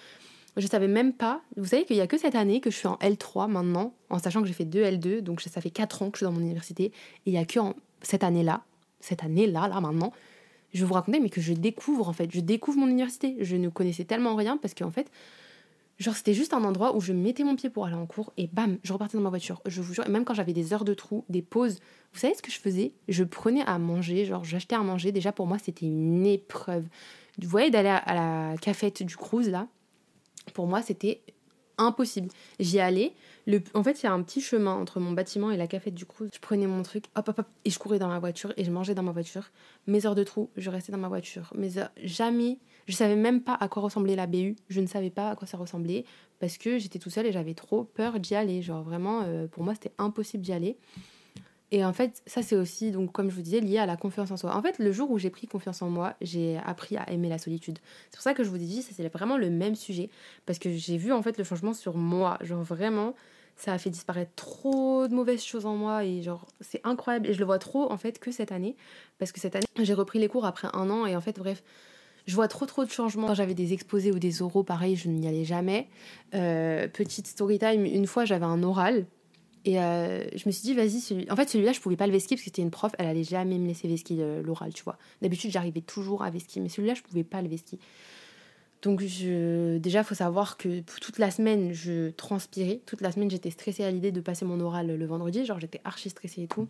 je 0.57 0.67
savais 0.67 0.89
même 0.89 1.13
pas. 1.13 1.43
Vous 1.57 1.67
savez 1.67 1.85
qu'il 1.85 1.97
y 1.97 2.01
a 2.01 2.07
que 2.07 2.19
cette 2.19 2.35
année 2.35 2.61
que 2.61 2.71
je 2.71 2.77
suis 2.77 2.89
en 2.89 2.97
L3 2.97 3.49
maintenant, 3.51 3.93
en 4.11 4.19
sachant 4.19 4.41
que 4.41 4.47
j'ai 4.49 4.55
fait 4.55 4.65
deux 4.65 4.83
L2, 4.83 5.21
donc 5.21 5.41
ça 5.41 5.61
fait 5.61 5.71
4 5.71 6.03
ans 6.03 6.11
que 6.11 6.19
je 6.19 6.25
suis 6.25 6.27
dans 6.27 6.39
mon 6.39 6.41
université. 6.45 6.85
Et 6.87 6.93
il 7.27 7.33
y 7.33 7.39
a 7.39 7.45
que 7.45 7.59
en 7.59 7.75
cette 8.03 8.25
année-là, 8.25 8.63
cette 9.01 9.23
année-là, 9.25 9.69
là 9.69 9.81
maintenant, 9.81 10.13
je 10.73 10.81
vais 10.81 10.87
vous 10.87 10.95
raconter, 10.95 11.21
mais 11.21 11.31
que 11.31 11.41
je 11.41 11.53
découvre 11.53 12.09
en 12.09 12.13
fait. 12.13 12.31
Je 12.33 12.41
découvre 12.41 12.79
mon 12.79 12.89
université. 12.89 13.37
Je 13.41 13.57
ne 13.57 13.69
connaissais 13.69 14.05
tellement 14.05 14.35
rien 14.35 14.57
parce 14.57 14.75
qu'en 14.75 14.91
fait, 14.91 15.11
genre 15.99 16.15
c'était 16.15 16.35
juste 16.35 16.53
un 16.55 16.65
endroit 16.65 16.95
où 16.97 17.01
je 17.01 17.13
mettais 17.13 17.45
mon 17.45 17.57
pied 17.57 17.71
pour 17.71 17.87
aller 17.87 17.95
en 17.95 18.07
cours 18.07 18.33
et 18.37 18.49
bam, 18.53 18.79
je 18.83 18.93
repartais 18.93 19.17
dans 19.17 19.23
ma 19.23 19.31
voiture. 19.31 19.63
Je 19.67 19.81
vous 19.81 19.95
jure, 19.95 20.07
et 20.07 20.11
même 20.11 20.25
quand 20.25 20.35
j'avais 20.35 20.53
des 20.53 20.73
heures 20.73 20.85
de 20.85 20.95
trou, 20.95 21.25
des 21.29 21.43
pauses, 21.43 21.79
vous 22.13 22.19
savez 22.21 22.35
ce 22.35 22.43
que 22.43 22.51
je 22.51 22.59
faisais? 22.59 22.93
Je 23.09 23.25
prenais 23.25 23.63
à 23.67 23.79
manger, 23.79 24.25
genre 24.25 24.45
j'achetais 24.45 24.75
à 24.75 24.81
manger. 24.83 25.13
Déjà 25.13 25.33
pour 25.33 25.47
moi, 25.47 25.59
c'était 25.59 25.87
une 25.87 26.27
épreuve. 26.27 26.85
Vous 27.41 27.49
voyez, 27.49 27.71
d'aller 27.71 27.89
à- 27.91 28.15
la 28.53 28.57
cafette 28.59 29.03
du 29.03 29.17
cruise 29.17 29.49
là, 29.51 29.69
pour 30.53 30.67
moi, 30.67 30.83
c'était 30.83 31.23
impossible. 31.79 32.29
J'y 32.59 32.81
allais. 32.81 33.13
En 33.75 33.83
fait, 33.83 34.03
il 34.03 34.07
y 34.07 34.09
a 34.09 34.13
un 34.13 34.23
petit 34.23 34.41
chemin 34.41 34.75
entre 34.75 34.99
mon 34.99 35.13
bâtiment 35.13 35.51
et 35.51 35.57
la 35.57 35.67
cafette 35.67 35.95
du 35.95 36.07
cruise. 36.07 36.31
Je 36.35 36.41
prenais 36.41 36.67
mon 36.67 36.83
truc, 36.83 37.05
hop, 37.15 37.29
hop, 37.29 37.39
hop, 37.39 37.47
et 37.65 37.71
je 37.71 37.79
courais 37.79 37.99
dans 37.99 38.09
ma 38.09 38.19
voiture 38.19 38.53
et 38.57 38.65
je 38.65 38.71
mangeais 38.71 38.95
dans 38.95 39.03
ma 39.03 39.13
voiture. 39.13 39.51
Mes 39.87 40.07
heures 40.07 40.15
de 40.15 40.25
trou, 40.25 40.51
je 40.57 40.71
restais 40.71 40.93
dans 40.93 40.99
ma 40.99 41.09
voiture. 41.09 41.53
Mes 41.55 41.79
heures, 41.79 41.91
jamais, 42.03 42.59
je 42.87 42.95
savais 42.95 43.17
même 43.17 43.43
pas 43.43 43.55
à 43.55 43.69
quoi 43.69 43.83
ressemblait 43.83 44.17
la 44.17 44.27
BU. 44.27 44.57
Je 44.69 44.81
ne 44.81 44.87
savais 44.87 45.11
pas 45.11 45.31
à 45.31 45.37
quoi 45.37 45.47
ça 45.47 45.57
ressemblait 45.59 46.05
parce 46.39 46.59
que 46.59 46.79
j'étais 46.79 46.99
tout 46.99 47.11
seule 47.11 47.27
et 47.27 47.33
j'avais 47.33 47.55
trop 47.55 47.85
peur 47.85 48.19
d'y 48.21 48.35
aller. 48.35 48.63
Genre 48.63 48.83
vraiment, 48.83 49.23
euh, 49.25 49.47
pour 49.47 49.63
moi, 49.63 49.75
c'était 49.75 49.93
impossible 49.99 50.43
d'y 50.43 50.53
aller. 50.53 50.77
Et 51.73 51.85
en 51.85 51.93
fait, 51.93 52.23
ça 52.27 52.43
c'est 52.43 52.55
aussi, 52.57 52.93
donc 52.93 53.13
comme 53.13 53.29
je 53.29 53.35
vous 53.35 53.43
disais, 53.43 53.61
lié 53.61 53.79
à 53.79 53.87
la 53.87 53.97
confiance 53.97 54.31
en 54.31 54.37
soi. 54.37 54.55
En 54.55 54.63
fait, 54.63 54.79
le 54.79 54.93
jour 54.93 55.11
où 55.11 55.19
j'ai 55.19 55.31
pris 55.31 55.49
confiance 55.49 55.83
en 55.83 55.91
moi, 55.91 56.15
j'ai 56.21 56.59
appris 56.65 56.97
à 56.97 57.11
aimer 57.11 57.29
la 57.29 57.39
solitude. 57.39 57.79
C'est 58.11 58.17
pour 58.17 58.23
ça 58.23 58.35
que 58.35 58.45
je 58.45 58.51
vous 58.51 58.59
dit, 58.59 58.83
ça 58.83 58.93
c'est 58.95 59.09
vraiment 59.09 59.37
le 59.37 59.51
même 59.51 59.75
sujet, 59.75 60.09
parce 60.47 60.59
que 60.59 60.71
j'ai 60.71 60.97
vu 60.97 61.13
en 61.13 61.23
fait 61.23 61.39
le 61.39 61.45
changement 61.45 61.75
sur 61.75 61.97
moi. 61.97 62.39
Genre 62.41 62.63
vraiment, 62.63 63.15
ça 63.57 63.73
a 63.73 63.79
fait 63.79 63.91
disparaître 63.91 64.33
trop 64.37 65.09
de 65.09 65.15
mauvaises 65.15 65.43
choses 65.43 65.67
en 65.67 65.77
moi 65.77 66.05
et 66.05 66.23
genre 66.23 66.47
c'est 66.61 66.81
incroyable. 66.85 67.27
Et 67.27 67.33
je 67.33 67.39
le 67.41 67.47
vois 67.47 67.59
trop 67.59 67.91
en 67.91 67.97
fait 67.97 68.19
que 68.21 68.31
cette 68.31 68.53
année, 68.53 68.77
parce 69.19 69.33
que 69.33 69.41
cette 69.41 69.57
année 69.57 69.67
j'ai 69.77 69.95
repris 69.95 70.19
les 70.19 70.29
cours 70.29 70.45
après 70.45 70.69
un 70.73 70.89
an 70.91 71.07
et 71.07 71.17
en 71.17 71.21
fait 71.21 71.39
bref. 71.39 71.63
Je 72.27 72.35
vois 72.35 72.49
trop 72.49 72.67
trop 72.67 72.85
de 72.85 72.91
changements. 72.91 73.29
Quand 73.29 73.35
j'avais 73.35 73.55
des 73.55 73.73
exposés 73.73 74.11
ou 74.11 74.19
des 74.19 74.43
oraux, 74.43 74.65
pareil, 74.65 74.97
je 74.97 75.09
n'y 75.09 75.29
allais 75.29 75.45
jamais. 75.45 75.87
Euh, 76.35 76.89
petite 76.89 77.29
story 77.29 77.61
time, 77.61 77.85
une 77.85 78.09
fois 78.09 78.25
j'avais 78.25 78.45
un 78.45 78.65
oral 78.65 79.07
et 79.67 79.81
euh, 79.81 80.25
je 80.37 80.45
me 80.47 80.53
suis 80.53 80.63
dit, 80.63 80.75
vas-y, 80.75 81.01
celui... 81.01 81.31
en 81.31 81.35
fait, 81.35 81.51
celui-là, 81.51 81.73
je 81.73 81.81
pouvais 81.81 81.97
pas 81.97 82.07
le 82.07 82.13
vesquiller 82.13 82.37
parce 82.37 82.45
que 82.45 82.51
c'était 82.51 82.63
une 82.63 82.71
prof, 82.71 82.93
elle 82.99 83.07
allait 83.07 83.25
jamais 83.25 83.59
me 83.59 83.67
laisser 83.67 83.89
vesquiller 83.89 84.23
euh, 84.23 84.43
l'oral, 84.43 84.73
tu 84.73 84.85
vois. 84.85 84.97
D'habitude, 85.23 85.51
j'arrivais 85.51 85.81
toujours 85.81 86.23
à 86.23 86.31
vesquiller, 86.31 86.63
mais 86.63 86.69
celui-là, 86.69 86.95
je 86.95 87.03
pouvais 87.03 87.25
pas 87.25 87.43
le 87.43 87.49
vesquiller. 87.49 87.83
Donc, 88.83 89.03
je... 89.03 89.79
déjà, 89.79 90.05
faut 90.05 90.15
savoir 90.15 90.57
que 90.57 90.81
toute 90.81 91.19
la 91.19 91.33
semaine, 91.33 91.73
je 91.73 92.11
transpirais. 92.11 92.81
Toute 92.87 93.01
la 93.01 93.11
semaine, 93.11 93.29
j'étais 93.29 93.51
stressée 93.51 93.83
à 93.83 93.91
l'idée 93.91 94.13
de 94.13 94.21
passer 94.21 94.45
mon 94.45 94.61
oral 94.61 94.97
le 94.97 95.07
vendredi. 95.07 95.45
Genre, 95.45 95.59
j'étais 95.59 95.81
archi 95.83 96.11
stressée 96.11 96.43
et 96.43 96.47
tout. 96.47 96.69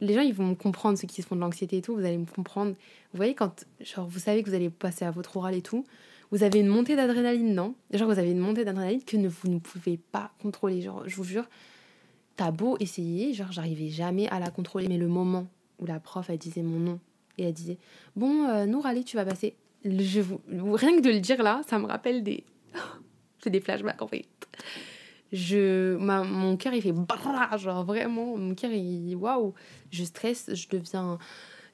Les 0.00 0.14
gens, 0.14 0.20
ils 0.20 0.34
vont 0.34 0.46
me 0.46 0.54
comprendre, 0.54 0.96
ceux 0.96 1.08
qui 1.08 1.22
se 1.22 1.26
font 1.26 1.34
de 1.34 1.40
l'anxiété 1.40 1.78
et 1.78 1.82
tout, 1.82 1.96
vous 1.96 2.04
allez 2.04 2.18
me 2.18 2.26
comprendre. 2.26 2.70
Vous 2.70 3.16
voyez, 3.16 3.34
quand 3.34 3.64
genre, 3.80 4.06
vous 4.06 4.20
savez 4.20 4.44
que 4.44 4.48
vous 4.48 4.54
allez 4.54 4.70
passer 4.70 5.04
à 5.04 5.10
votre 5.10 5.36
oral 5.36 5.54
et 5.54 5.62
tout, 5.62 5.84
vous 6.30 6.44
avez 6.44 6.60
une 6.60 6.68
montée 6.68 6.94
d'adrénaline, 6.94 7.54
non? 7.54 7.74
Genre, 7.92 8.08
vous 8.08 8.18
avez 8.18 8.30
une 8.30 8.38
montée 8.38 8.64
d'adrénaline 8.64 9.02
que 9.02 9.16
vous 9.16 9.48
ne 9.48 9.58
pouvez 9.58 9.96
pas 9.96 10.32
contrôler. 10.40 10.82
Genre, 10.82 11.02
je 11.08 11.16
vous 11.16 11.24
jure, 11.24 11.48
t'as 12.36 12.50
beau 12.50 12.76
essayer, 12.80 13.32
genre 13.32 13.52
j'arrivais 13.52 13.88
jamais 13.88 14.28
à 14.28 14.38
la 14.38 14.50
contrôler. 14.50 14.88
Mais 14.88 14.98
le 14.98 15.08
moment 15.08 15.46
où 15.78 15.86
la 15.86 16.00
prof 16.00 16.30
elle 16.30 16.38
disait 16.38 16.62
mon 16.62 16.78
nom 16.78 17.00
et 17.38 17.44
elle 17.44 17.52
disait 17.52 17.78
bon 18.14 18.44
euh, 18.44 18.80
allez 18.84 19.04
tu 19.04 19.16
vas 19.16 19.24
passer, 19.24 19.54
je 19.84 20.20
vous 20.20 20.38
rien 20.72 20.96
que 20.96 21.02
de 21.02 21.10
le 21.10 21.20
dire 21.20 21.42
là, 21.42 21.62
ça 21.66 21.78
me 21.78 21.86
rappelle 21.86 22.22
des 22.22 22.44
c'est 23.40 23.50
des 23.50 23.60
flashbacks 23.60 24.02
en 24.02 24.06
fait. 24.06 24.26
Je 25.32 25.96
ma, 25.96 26.22
mon 26.22 26.56
cœur 26.56 26.72
il 26.72 26.82
fait 26.82 26.94
genre 27.58 27.84
vraiment 27.84 28.36
mon 28.36 28.54
cœur 28.54 28.70
il 28.70 29.14
waouh, 29.16 29.54
je 29.90 30.04
stresse, 30.04 30.54
je 30.54 30.68
deviens 30.68 31.18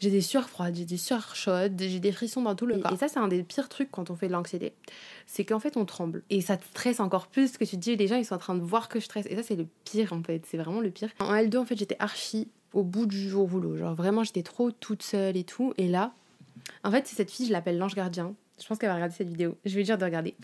j'ai 0.03 0.11
des 0.11 0.21
sueurs 0.21 0.49
froides, 0.49 0.75
j'ai 0.75 0.85
des 0.85 0.97
sueurs 0.97 1.37
chaudes, 1.37 1.75
j'ai 1.79 2.01
des 2.01 2.11
frissons 2.11 2.43
dans 2.43 2.57
tout 2.57 2.67
le 2.67 2.77
corps. 2.79 2.93
Et 2.93 2.97
ça, 2.97 3.07
c'est 3.07 3.21
un 3.21 3.29
des 3.29 3.45
pires 3.45 3.69
trucs 3.69 3.89
quand 3.93 4.11
on 4.11 4.17
fait 4.17 4.27
de 4.27 4.33
l'anxiété. 4.33 4.73
C'est 5.27 5.45
qu'en 5.45 5.61
fait, 5.61 5.77
on 5.77 5.85
tremble. 5.85 6.25
Et 6.29 6.41
ça 6.41 6.57
te 6.57 6.65
stresse 6.65 6.99
encore 6.99 7.29
plus 7.29 7.57
que 7.57 7.65
tu 7.65 7.77
te 7.77 7.81
dis, 7.81 7.95
les 7.95 8.09
gens, 8.09 8.17
ils 8.17 8.25
sont 8.25 8.35
en 8.35 8.39
train 8.39 8.57
de 8.57 8.63
voir 8.63 8.89
que 8.89 8.99
je 8.99 9.05
stresse. 9.05 9.27
Et 9.31 9.37
ça, 9.37 9.45
c'est 9.45 9.55
le 9.55 9.69
pire, 9.85 10.13
en 10.13 10.21
fait. 10.21 10.45
C'est 10.51 10.57
vraiment 10.57 10.81
le 10.81 10.91
pire. 10.91 11.11
En 11.21 11.33
L2, 11.33 11.57
en 11.57 11.65
fait, 11.65 11.79
j'étais 11.79 11.95
archi 12.01 12.49
au 12.73 12.83
bout 12.83 13.07
du 13.07 13.29
jour 13.29 13.49
rouleau. 13.49 13.77
Genre, 13.77 13.95
vraiment, 13.95 14.25
j'étais 14.25 14.43
trop 14.43 14.73
toute 14.73 15.05
seule 15.05 15.37
et 15.37 15.45
tout. 15.45 15.73
Et 15.79 15.87
là, 15.87 16.13
en 16.83 16.91
fait, 16.91 17.07
c'est 17.07 17.15
cette 17.15 17.31
fille, 17.31 17.47
je 17.47 17.53
l'appelle 17.53 17.79
l'ange 17.79 17.95
je 17.95 18.03
Je 18.03 18.67
pense 18.67 18.79
qu'elle 18.79 18.89
va 18.89 18.97
regarder 18.97 19.15
cette 19.15 19.29
vidéo. 19.29 19.57
Je 19.65 19.71
vais 19.71 19.77
lui 19.77 19.85
dire 19.85 19.99
de 19.99 20.05
regarder. 20.05 20.35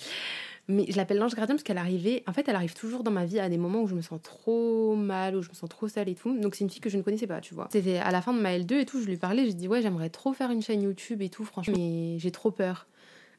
Mais 0.71 0.85
je 0.91 0.97
l'appelle 0.99 1.17
l'ange 1.17 1.35
gardien 1.35 1.55
parce 1.55 1.63
qu'elle 1.63 1.79
arrivait. 1.79 2.23
En 2.27 2.35
fait, 2.35 2.47
elle 2.47 2.55
arrive 2.55 2.75
toujours 2.75 3.03
dans 3.03 3.11
ma 3.11 3.25
vie 3.25 3.41
à 3.41 3.49
des 3.49 3.57
moments 3.57 3.81
où 3.81 3.87
je 3.89 3.95
me 3.95 4.03
sens 4.03 4.21
trop 4.23 4.95
mal, 4.95 5.35
où 5.35 5.43
je 5.43 5.49
me 5.49 5.55
sens 5.55 5.69
trop 5.71 5.89
seule 5.89 6.09
et 6.11 6.15
tout. 6.15 6.39
Donc, 6.39 6.55
c'est 6.55 6.65
une 6.65 6.69
fille 6.71 6.81
que 6.83 6.91
je 6.91 6.99
ne 6.99 7.03
connaissais 7.03 7.27
pas, 7.27 7.41
tu 7.41 7.55
vois. 7.55 7.69
C'était 7.73 7.97
à 7.97 8.11
la 8.11 8.21
fin 8.21 8.35
de 8.35 8.41
ma 8.41 8.51
L2 8.59 8.81
et 8.81 8.85
tout. 8.85 9.01
Je 9.01 9.07
lui 9.07 9.17
parlais. 9.17 9.47
Je 9.47 9.53
dis, 9.53 9.67
ouais, 9.67 9.81
j'aimerais 9.81 10.11
trop 10.11 10.35
faire 10.35 10.51
une 10.51 10.61
chaîne 10.61 10.83
YouTube 10.83 11.23
et 11.23 11.31
tout, 11.31 11.45
franchement. 11.45 11.75
Mais 11.79 12.19
j'ai 12.19 12.31
trop 12.31 12.51
peur. 12.51 12.87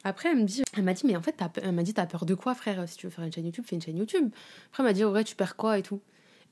Après, 0.03 0.29
elle 0.31 0.37
me 0.37 0.43
dit, 0.43 0.63
elle 0.75 0.83
m'a 0.83 0.93
dit, 0.93 1.03
mais 1.05 1.15
en 1.15 1.21
fait, 1.21 1.35
peur- 1.35 1.49
elle 1.61 1.71
m'a 1.73 1.83
dit, 1.83 1.93
t'as 1.93 2.07
peur 2.07 2.25
de 2.25 2.33
quoi, 2.33 2.55
frère 2.55 2.87
Si 2.89 2.97
tu 2.97 3.05
veux 3.05 3.11
faire 3.11 3.23
une 3.25 3.31
chaîne 3.31 3.45
YouTube, 3.45 3.65
fais 3.67 3.75
une 3.75 3.81
chaîne 3.81 3.97
YouTube. 3.97 4.29
Après, 4.71 4.81
elle 4.81 4.89
m'a 4.89 4.93
dit, 4.93 5.05
ouais, 5.05 5.23
tu 5.23 5.35
perds 5.35 5.55
quoi 5.55 5.77
et 5.77 5.83
tout. 5.83 6.01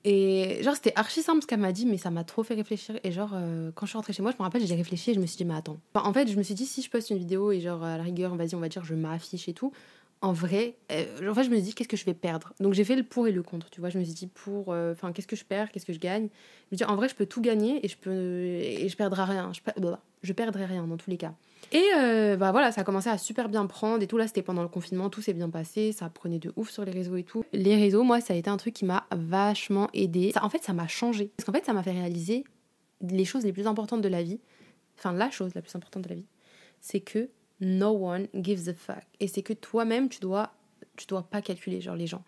Et 0.04 0.62
genre, 0.62 0.76
c'était 0.76 0.94
archi 0.96 1.24
simple 1.24 1.42
ce 1.42 1.48
qu'elle 1.48 1.60
m'a 1.60 1.72
dit, 1.72 1.86
mais 1.88 1.98
ça 1.98 2.12
m'a 2.12 2.24
trop 2.24 2.44
fait 2.44 2.54
réfléchir. 2.54 3.00
Et 3.04 3.12
genre, 3.12 3.32
euh, 3.34 3.72
quand 3.74 3.86
je 3.88 3.90
suis 3.92 3.98
rentrée 3.98 4.14
chez 4.14 4.22
moi, 4.22 4.32
je 4.32 4.38
me 4.38 4.44
rappelle, 4.44 4.66
j'ai 4.66 4.76
réfléchi 4.76 5.10
et 5.12 5.14
je 5.16 5.20
me 5.20 5.26
suis 5.26 5.38
dit, 5.38 5.46
mais 5.46 5.56
attends. 5.56 5.78
En 5.96 6.14
fait, 6.14 6.30
je 6.30 6.38
me 6.38 6.44
suis 6.44 6.54
dit, 6.54 6.66
si 6.68 6.82
je 6.84 6.90
poste 6.90 7.10
une 7.10 7.18
vidéo 7.18 7.52
et 7.52 7.60
genre, 7.62 7.84
à 7.84 7.98
la 7.98 8.04
rigueur, 8.04 8.36
vas-y, 8.36 8.54
on 8.54 8.60
va 8.60 8.70
dire, 8.70 8.84
je 8.86 8.94
m'affiche 8.94 9.50
et 9.50 9.54
tout. 9.54 9.72
En 10.22 10.34
vrai, 10.34 10.76
euh, 10.92 11.06
je 11.22 11.50
me 11.50 11.60
dit, 11.60 11.76
qu'est-ce 11.76 11.88
que 11.88 11.96
je 11.98 12.06
vais 12.06 12.16
perdre? 12.16 12.54
Donc, 12.60 12.74
j'ai 12.74 12.84
fait 12.84 12.96
le 12.96 13.04
pour 13.04 13.28
et 13.28 13.32
le 13.32 13.44
contre, 13.44 13.70
tu 13.70 13.80
vois. 13.82 13.90
Je 13.90 14.00
me 14.00 14.04
suis 14.04 14.16
dit, 14.16 14.28
pour. 14.28 14.74
euh, 14.74 14.92
Enfin, 14.94 15.12
qu'est-ce 15.12 15.28
que 15.28 15.36
je 15.36 15.46
perds? 15.46 15.72
Qu'est-ce 15.72 15.86
que 15.86 15.94
je 15.94 16.00
gagne? 16.00 16.30
Je 16.72 16.76
me 16.76 16.78
dis, 16.78 16.84
en 16.86 16.96
vrai, 16.96 17.08
je 17.08 17.14
peux 17.14 17.28
tout 17.28 17.42
gagner 17.42 17.86
et 17.86 17.88
je, 17.88 17.98
peux, 17.98 18.12
et 18.12 18.90
je 18.90 18.98
perdrai 18.98 19.24
rien. 19.26 19.52
Je, 19.54 19.62
je 20.24 20.34
perdrai 20.34 20.66
rien 20.66 20.88
dans 20.88 20.98
tous 20.98 21.12
les 21.12 21.18
cas. 21.18 21.34
Et 21.72 21.84
euh, 21.98 22.38
bah 22.38 22.52
voilà, 22.52 22.72
ça 22.72 22.82
a 22.82 22.84
commencé 22.84 23.10
à 23.10 23.18
super 23.18 23.50
bien 23.50 23.66
prendre 23.68 24.02
et 24.02 24.08
tout. 24.08 24.18
Là, 24.18 24.26
c'était 24.26 24.42
pendant 24.42 24.64
le 24.64 24.70
confinement, 24.70 25.10
tout 25.10 25.22
s'est 25.22 25.34
bien 25.34 25.50
passé. 25.50 25.92
Ça 25.92 26.10
prenait 26.10 26.40
de 26.40 26.52
ouf 26.56 26.72
sur 26.72 26.84
les 26.84 26.92
réseaux 26.92 27.16
et 27.18 27.24
tout. 27.24 27.44
Les 27.54 27.76
réseaux, 27.76 28.04
moi, 28.04 28.20
ça 28.22 28.34
a 28.34 28.38
été 28.38 28.50
un 28.50 28.58
truc 28.58 28.74
qui 28.74 28.86
m'a 28.86 29.06
vachement 29.16 29.90
aidé. 29.94 30.32
En 30.42 30.50
fait, 30.50 30.64
ça 30.64 30.74
m'a 30.74 30.88
changé. 30.88 31.32
Parce 31.38 31.46
qu'en 31.46 31.54
fait, 31.54 31.66
ça 31.66 31.74
m'a 31.74 31.84
fait 31.84 31.92
réaliser 31.92 32.44
les 33.02 33.26
choses 33.26 33.44
les 33.44 33.54
plus 33.54 33.68
importantes 33.68 34.02
de 34.02 34.08
la 34.10 34.24
vie. 34.24 34.40
Enfin, 34.98 35.14
la 35.14 35.30
chose 35.30 35.54
la 35.54 35.62
plus 35.62 35.76
importante 35.76 36.04
de 36.04 36.10
la 36.10 36.16
vie. 36.16 36.26
C'est 36.82 37.02
que 37.02 37.30
no 37.60 37.90
one 37.90 38.28
gives 38.36 38.70
a 38.70 38.74
fuck. 38.74 39.04
Et 39.20 39.28
c'est 39.28 39.44
que 39.44 39.54
toi-même, 39.54 40.10
tu 40.10 40.20
dois, 40.20 40.52
tu 40.96 41.06
dois 41.08 41.24
pas 41.24 41.42
calculer, 41.42 41.82
genre, 41.82 41.96
les 41.96 42.08
gens. 42.08 42.24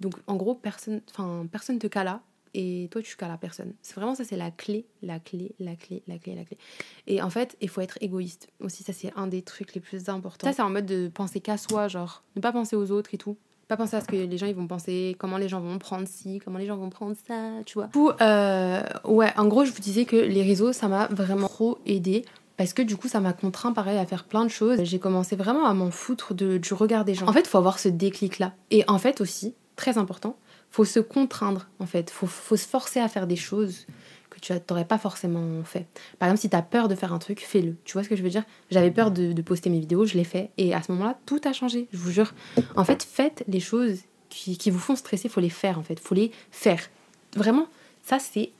Donc, 0.00 0.14
en 0.26 0.36
gros, 0.36 0.54
personne, 0.54 1.02
enfin, 1.10 1.46
personne 1.50 1.78
te 1.78 1.86
cala 1.86 2.22
et 2.54 2.88
toi, 2.90 3.02
tu 3.02 3.16
cales 3.16 3.36
personne. 3.38 3.74
C'est 3.82 3.94
vraiment 3.94 4.14
ça, 4.14 4.24
c'est 4.24 4.36
la 4.36 4.50
clé, 4.50 4.86
la 5.02 5.20
clé, 5.20 5.54
la 5.60 5.76
clé, 5.76 6.02
la 6.08 6.18
clé, 6.18 6.34
la 6.34 6.44
clé. 6.44 6.58
Et 7.06 7.22
en 7.22 7.30
fait, 7.30 7.56
il 7.60 7.68
faut 7.68 7.80
être 7.80 7.98
égoïste. 8.00 8.48
Aussi, 8.60 8.82
ça, 8.82 8.92
c'est 8.92 9.12
un 9.16 9.26
des 9.26 9.42
trucs 9.42 9.74
les 9.74 9.80
plus 9.80 10.08
importants. 10.08 10.46
Ça, 10.46 10.52
c'est 10.52 10.62
en 10.62 10.70
mode 10.70 10.86
de 10.86 11.08
penser 11.08 11.40
qu'à 11.40 11.58
soi, 11.58 11.88
genre, 11.88 12.24
ne 12.36 12.40
pas 12.40 12.52
penser 12.52 12.76
aux 12.76 12.90
autres 12.90 13.14
et 13.14 13.18
tout. 13.18 13.36
Pas 13.68 13.76
penser 13.76 13.94
à 13.94 14.00
ce 14.00 14.08
que 14.08 14.16
les 14.16 14.36
gens 14.36 14.46
ils 14.46 14.54
vont 14.54 14.66
penser, 14.66 15.14
comment 15.16 15.36
les 15.36 15.48
gens 15.48 15.60
vont 15.60 15.78
prendre 15.78 16.08
ci, 16.08 16.40
comment 16.44 16.58
les 16.58 16.66
gens 16.66 16.76
vont 16.76 16.90
prendre 16.90 17.14
ça, 17.28 17.52
tu 17.66 17.74
vois. 17.74 17.86
Du 17.86 17.92
coup, 17.92 18.10
euh, 18.20 18.82
ouais, 19.04 19.32
en 19.36 19.46
gros, 19.46 19.64
je 19.64 19.70
vous 19.70 19.78
disais 19.78 20.06
que 20.06 20.16
les 20.16 20.42
réseaux, 20.42 20.72
ça 20.72 20.88
m'a 20.88 21.06
vraiment 21.06 21.46
trop 21.46 21.78
aidé. 21.86 22.24
Parce 22.60 22.74
que 22.74 22.82
du 22.82 22.98
coup, 22.98 23.08
ça 23.08 23.20
m'a 23.20 23.32
contraint, 23.32 23.72
pareil, 23.72 23.96
à 23.96 24.04
faire 24.04 24.24
plein 24.24 24.44
de 24.44 24.50
choses. 24.50 24.84
J'ai 24.84 24.98
commencé 24.98 25.34
vraiment 25.34 25.64
à 25.64 25.72
m'en 25.72 25.90
foutre 25.90 26.34
de, 26.34 26.58
du 26.58 26.74
regard 26.74 27.06
des 27.06 27.14
gens. 27.14 27.26
En 27.26 27.32
fait, 27.32 27.46
faut 27.46 27.56
avoir 27.56 27.78
ce 27.78 27.88
déclic-là. 27.88 28.52
Et 28.70 28.84
en 28.86 28.98
fait, 28.98 29.22
aussi, 29.22 29.54
très 29.76 29.96
important, 29.96 30.36
faut 30.70 30.84
se 30.84 31.00
contraindre, 31.00 31.70
en 31.78 31.86
fait. 31.86 32.10
Faut, 32.10 32.26
faut 32.26 32.58
se 32.58 32.68
forcer 32.68 33.00
à 33.00 33.08
faire 33.08 33.26
des 33.26 33.36
choses 33.36 33.86
que 34.28 34.38
tu 34.40 34.52
n'aurais 34.68 34.84
pas 34.84 34.98
forcément 34.98 35.64
fait. 35.64 35.86
Par 36.18 36.28
exemple, 36.28 36.42
si 36.42 36.50
tu 36.50 36.56
as 36.56 36.60
peur 36.60 36.88
de 36.88 36.94
faire 36.94 37.14
un 37.14 37.18
truc, 37.18 37.40
fais-le. 37.40 37.76
Tu 37.84 37.94
vois 37.94 38.04
ce 38.04 38.10
que 38.10 38.16
je 38.16 38.22
veux 38.22 38.28
dire? 38.28 38.44
J'avais 38.70 38.90
peur 38.90 39.10
de, 39.10 39.40
poster 39.40 39.70
mes 39.70 39.80
vidéos, 39.80 40.04
je 40.04 40.18
l'ai 40.18 40.24
fait. 40.24 40.50
Et 40.58 40.74
à 40.74 40.82
ce 40.82 40.92
moment-là, 40.92 41.18
tout 41.24 41.40
a 41.46 41.54
changé, 41.54 41.88
je 41.94 41.96
vous 41.96 42.10
jure. 42.10 42.34
En 42.76 42.84
fait, 42.84 43.02
faites 43.02 43.42
les 43.48 43.60
choses 43.60 44.00
qui, 44.28 44.58
qui 44.58 44.70
vous 44.70 44.80
font 44.80 44.96
stresser, 44.96 45.30
faut 45.30 45.40
les 45.40 45.48
faire 45.48 45.78
en 45.78 45.82
fait, 45.82 45.98
faut 45.98 46.14
les 46.14 46.30
faire. 46.50 46.90
Vraiment, 47.36 47.68
ça 48.02 48.18
c'est 48.18 48.50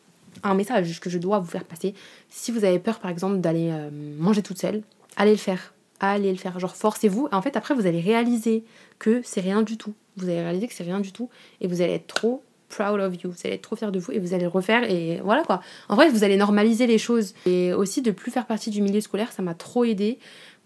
un 0.43 0.55
message 0.55 1.01
que 1.01 1.11
je 1.11 1.19
dois 1.19 1.39
vous 1.39 1.51
faire 1.51 1.65
passer. 1.65 1.95
Si 2.29 2.51
vous 2.53 2.65
avez 2.65 2.79
peur 2.79 2.99
par 2.99 3.11
exemple 3.11 3.39
d'aller 3.39 3.71
euh, 3.71 3.91
manger 4.19 4.43
toute 4.43 4.59
seule, 4.59 4.83
allez 5.17 5.33
le 5.33 5.37
faire. 5.37 5.75
Allez 6.01 6.31
le 6.31 6.39
faire. 6.39 6.59
Genre 6.59 6.75
forcez-vous. 6.75 7.29
En 7.33 7.43
fait 7.43 7.57
après 7.57 7.75
vous 7.75 7.87
allez 7.87 8.01
réaliser 8.01 8.65
que 8.99 9.21
c'est 9.25 9.41
rien 9.41 9.63
du 9.63 9.77
tout. 9.77 9.95
Vous 10.17 10.25
allez 10.25 10.41
réaliser 10.41 10.67
que 10.67 10.75
c'est 10.75 10.85
rien 10.85 11.01
du 11.01 11.13
tout 11.13 11.29
et 11.61 11.67
vous 11.67 11.83
allez 11.83 11.95
être 11.95 12.07
trop 12.07 12.43
proud 12.69 13.01
of 13.01 13.23
you. 13.23 13.31
Vous 13.31 13.37
allez 13.45 13.55
être 13.55 13.63
trop 13.63 13.77
fier 13.77 13.93
de 13.93 13.99
vous 13.99 14.13
et 14.13 14.19
vous 14.19 14.33
allez 14.33 14.45
le 14.45 14.49
refaire 14.49 14.89
et 14.89 15.21
voilà 15.23 15.43
quoi. 15.43 15.61
En 15.89 15.97
vrai 15.97 16.09
vous 16.09 16.25
allez 16.25 16.37
normaliser 16.37 16.87
les 16.87 16.99
choses 16.99 17.35
et 17.47 17.73
aussi 17.73 18.03
de 18.03 18.11
plus 18.11 18.31
faire 18.31 18.47
partie 18.47 18.71
du 18.71 18.81
milieu 18.81 19.01
scolaire 19.01 19.33
ça 19.33 19.43
m'a 19.43 19.55
trop 19.55 19.85
aidé 19.85 20.19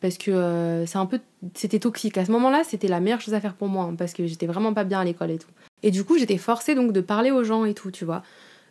parce 0.04 0.18
que 0.18 0.30
euh, 0.30 0.84
c'est 0.84 0.98
un 0.98 1.06
peu 1.06 1.18
c'était 1.54 1.78
toxique 1.78 2.18
à 2.18 2.26
ce 2.26 2.30
moment-là 2.32 2.62
c'était 2.62 2.88
la 2.88 3.00
meilleure 3.00 3.22
chose 3.22 3.32
à 3.32 3.40
faire 3.40 3.54
pour 3.54 3.68
moi 3.68 3.84
hein, 3.84 3.94
parce 3.96 4.12
que 4.12 4.26
j'étais 4.26 4.46
vraiment 4.46 4.74
pas 4.74 4.84
bien 4.84 5.00
à 5.00 5.04
l'école 5.04 5.30
et 5.30 5.38
tout 5.38 5.48
et 5.82 5.90
du 5.90 6.04
coup 6.04 6.18
j'étais 6.18 6.36
forcée 6.36 6.74
donc 6.74 6.92
de 6.92 7.00
parler 7.00 7.30
aux 7.30 7.42
gens 7.42 7.64
et 7.64 7.72
tout 7.72 7.90
tu 7.90 8.04
vois 8.04 8.22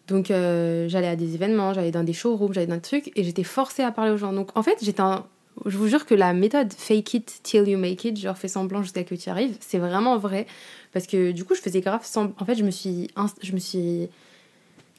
donc 0.07 0.31
euh, 0.31 0.87
j'allais 0.89 1.07
à 1.07 1.15
des 1.15 1.35
événements 1.35 1.73
j'allais 1.73 1.91
dans 1.91 2.03
des 2.03 2.13
showrooms 2.13 2.53
j'allais 2.53 2.67
dans 2.67 2.75
des 2.75 2.81
trucs 2.81 3.11
et 3.17 3.23
j'étais 3.23 3.43
forcée 3.43 3.83
à 3.83 3.91
parler 3.91 4.11
aux 4.11 4.17
gens. 4.17 4.33
Donc 4.33 4.49
en 4.55 4.63
fait 4.63 4.77
j'étais 4.81 5.01
un... 5.01 5.25
je 5.65 5.77
vous 5.77 5.87
jure 5.87 6.05
que 6.05 6.15
la 6.15 6.33
méthode 6.33 6.73
fake 6.73 7.13
it 7.13 7.39
till 7.43 7.67
you 7.67 7.77
make 7.77 8.03
it 8.05 8.17
genre 8.17 8.37
fais 8.37 8.47
semblant 8.47 8.81
jusqu'à 8.81 9.03
que 9.03 9.15
tu 9.15 9.27
y 9.27 9.29
arrives 9.29 9.55
c'est 9.59 9.79
vraiment 9.79 10.17
vrai. 10.17 10.45
Parce 10.91 11.07
que 11.07 11.31
du 11.31 11.45
coup 11.45 11.55
je 11.55 11.61
faisais 11.61 11.81
grave 11.81 12.01
semblant 12.03 12.35
en 12.39 12.45
fait 12.45 12.55
je 12.55 12.63
me 12.63 12.71
suis 12.71 13.09
je 13.41 13.51
me 13.53 13.59
suis 13.59 14.09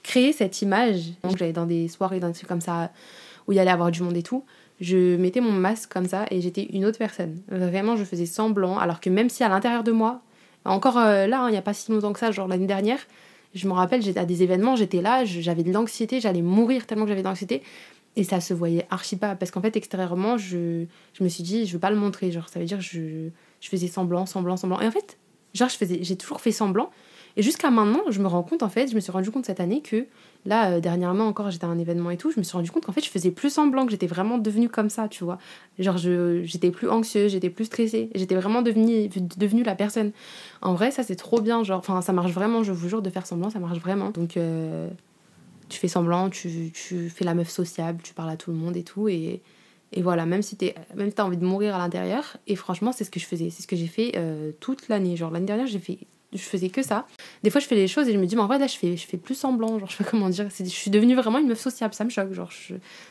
créé 0.02 0.32
cette 0.32 0.62
image. 0.62 1.12
Donc 1.22 1.36
j'allais 1.36 1.52
dans 1.52 1.66
des 1.66 1.88
soirées 1.88 2.20
dans 2.20 2.28
des 2.28 2.34
trucs 2.34 2.48
comme 2.48 2.60
ça 2.60 2.90
où 3.46 3.52
il 3.52 3.56
y 3.56 3.58
allait 3.58 3.70
avoir 3.70 3.90
du 3.90 4.02
monde 4.02 4.16
et 4.16 4.22
tout. 4.22 4.44
Je 4.80 5.16
mettais 5.16 5.40
mon 5.40 5.52
masque 5.52 5.92
comme 5.92 6.06
ça 6.06 6.26
et 6.30 6.40
j'étais 6.40 6.64
une 6.72 6.84
autre 6.84 6.98
personne. 6.98 7.40
Vraiment, 7.48 7.96
je 7.96 8.04
faisais 8.04 8.26
semblant, 8.26 8.78
alors 8.78 9.00
que 9.00 9.08
même 9.08 9.28
si 9.28 9.44
à 9.44 9.48
l'intérieur 9.48 9.84
de 9.84 9.92
moi, 9.92 10.20
encore 10.64 10.98
euh, 10.98 11.26
là, 11.26 11.42
hein, 11.42 11.48
il 11.48 11.52
n'y 11.52 11.58
a 11.58 11.62
pas 11.62 11.74
si 11.74 11.92
longtemps 11.92 12.12
que 12.12 12.18
ça, 12.18 12.32
genre 12.32 12.48
l'année 12.48 12.66
dernière, 12.66 12.98
je 13.54 13.68
me 13.68 13.72
rappelle, 13.72 14.02
à 14.16 14.24
des 14.24 14.42
événements, 14.42 14.76
j'étais 14.76 15.00
là, 15.00 15.24
j'avais 15.24 15.62
de 15.62 15.72
l'anxiété, 15.72 16.20
j'allais 16.20 16.42
mourir 16.42 16.86
tellement 16.86 17.04
que 17.04 17.10
j'avais 17.10 17.22
de 17.22 17.28
l'anxiété. 17.28 17.62
Et 18.16 18.22
ça 18.22 18.40
se 18.40 18.54
voyait 18.54 18.86
archi 18.90 19.16
pas, 19.16 19.34
parce 19.34 19.50
qu'en 19.50 19.60
fait, 19.60 19.76
extérieurement, 19.76 20.38
je, 20.38 20.84
je 21.14 21.24
me 21.24 21.28
suis 21.28 21.42
dit, 21.42 21.66
je 21.66 21.72
veux 21.72 21.80
pas 21.80 21.90
le 21.90 21.96
montrer, 21.96 22.30
genre, 22.30 22.48
ça 22.48 22.60
veut 22.60 22.64
dire 22.64 22.78
que 22.78 22.84
je, 22.84 23.28
je 23.60 23.68
faisais 23.68 23.88
semblant, 23.88 24.26
semblant, 24.26 24.56
semblant. 24.56 24.80
Et 24.80 24.86
en 24.86 24.90
fait, 24.90 25.18
genre, 25.52 25.68
je 25.68 25.76
faisais, 25.76 25.98
j'ai 26.02 26.16
toujours 26.16 26.40
fait 26.40 26.52
semblant. 26.52 26.90
Et 27.36 27.42
jusqu'à 27.42 27.70
maintenant, 27.70 28.02
je 28.10 28.20
me 28.20 28.26
rends 28.26 28.42
compte, 28.42 28.62
en 28.62 28.68
fait, 28.68 28.88
je 28.88 28.94
me 28.94 29.00
suis 29.00 29.12
rendu 29.12 29.30
compte 29.30 29.46
cette 29.46 29.60
année 29.60 29.82
que 29.82 30.06
Là, 30.46 30.72
euh, 30.72 30.80
dernièrement 30.80 31.26
encore, 31.26 31.50
j'étais 31.50 31.64
à 31.64 31.68
un 31.68 31.78
événement 31.78 32.10
et 32.10 32.18
tout, 32.18 32.30
je 32.30 32.38
me 32.38 32.42
suis 32.42 32.56
rendu 32.56 32.70
compte 32.70 32.84
qu'en 32.84 32.92
fait, 32.92 33.02
je 33.02 33.08
faisais 33.08 33.30
plus 33.30 33.50
semblant, 33.50 33.86
que 33.86 33.92
j'étais 33.92 34.06
vraiment 34.06 34.36
devenue 34.36 34.68
comme 34.68 34.90
ça, 34.90 35.08
tu 35.08 35.24
vois. 35.24 35.38
Genre, 35.78 35.96
j'étais 35.96 36.70
plus 36.70 36.88
anxieuse, 36.88 37.32
j'étais 37.32 37.48
plus 37.48 37.64
stressée, 37.64 38.10
j'étais 38.14 38.34
vraiment 38.34 38.60
devenue, 38.60 39.08
devenue 39.38 39.62
la 39.62 39.74
personne. 39.74 40.12
En 40.60 40.74
vrai, 40.74 40.90
ça, 40.90 41.02
c'est 41.02 41.16
trop 41.16 41.40
bien, 41.40 41.62
genre, 41.64 41.78
enfin, 41.78 42.02
ça 42.02 42.12
marche 42.12 42.32
vraiment, 42.32 42.62
je 42.62 42.72
vous 42.72 42.88
jure, 42.88 43.00
de 43.00 43.08
faire 43.08 43.26
semblant, 43.26 43.48
ça 43.48 43.58
marche 43.58 43.78
vraiment. 43.78 44.10
Donc, 44.10 44.36
euh, 44.36 44.88
tu 45.70 45.78
fais 45.78 45.88
semblant, 45.88 46.28
tu, 46.28 46.70
tu, 46.72 47.08
fais 47.08 47.24
la 47.24 47.34
meuf 47.34 47.48
sociable, 47.48 48.02
tu 48.02 48.12
parles 48.12 48.30
à 48.30 48.36
tout 48.36 48.50
le 48.50 48.58
monde 48.58 48.76
et 48.76 48.84
tout, 48.84 49.08
et, 49.08 49.40
et 49.92 50.02
voilà, 50.02 50.26
même 50.26 50.42
si 50.42 50.58
t'as 50.58 51.24
envie 51.24 51.38
de 51.38 51.46
mourir 51.46 51.74
à 51.74 51.78
l'intérieur, 51.78 52.36
et 52.46 52.56
franchement, 52.56 52.92
c'est 52.92 53.04
ce 53.04 53.10
que 53.10 53.18
je 53.18 53.24
faisais, 53.24 53.48
c'est 53.48 53.62
ce 53.62 53.66
que 53.66 53.76
j'ai 53.76 53.86
fait 53.86 54.12
euh, 54.16 54.52
toute 54.60 54.88
l'année. 54.88 55.16
Genre, 55.16 55.30
l'année 55.30 55.46
dernière, 55.46 55.66
j'ai 55.66 55.78
fait 55.78 56.00
je 56.34 56.42
faisais 56.42 56.68
que 56.68 56.82
ça. 56.82 57.06
Des 57.42 57.50
fois, 57.50 57.60
je 57.60 57.66
fais 57.66 57.74
les 57.74 57.88
choses 57.88 58.08
et 58.08 58.12
je 58.12 58.18
me 58.18 58.26
dis, 58.26 58.36
mais 58.36 58.42
en 58.42 58.46
vrai, 58.46 58.58
là, 58.58 58.66
je 58.66 58.76
fais, 58.76 58.96
je 58.96 59.06
fais 59.06 59.16
plus 59.16 59.34
semblant. 59.34 59.78
Genre, 59.78 59.88
je 59.88 59.96
sais 59.96 60.04
comment 60.04 60.28
dire. 60.28 60.48
Je 60.50 60.64
suis 60.64 60.90
devenue 60.90 61.14
vraiment 61.14 61.38
une 61.38 61.48
meuf 61.48 61.60
sociable. 61.60 61.94
Ça 61.94 62.04
me 62.04 62.10
choque. 62.10 62.32
Genre, 62.32 62.50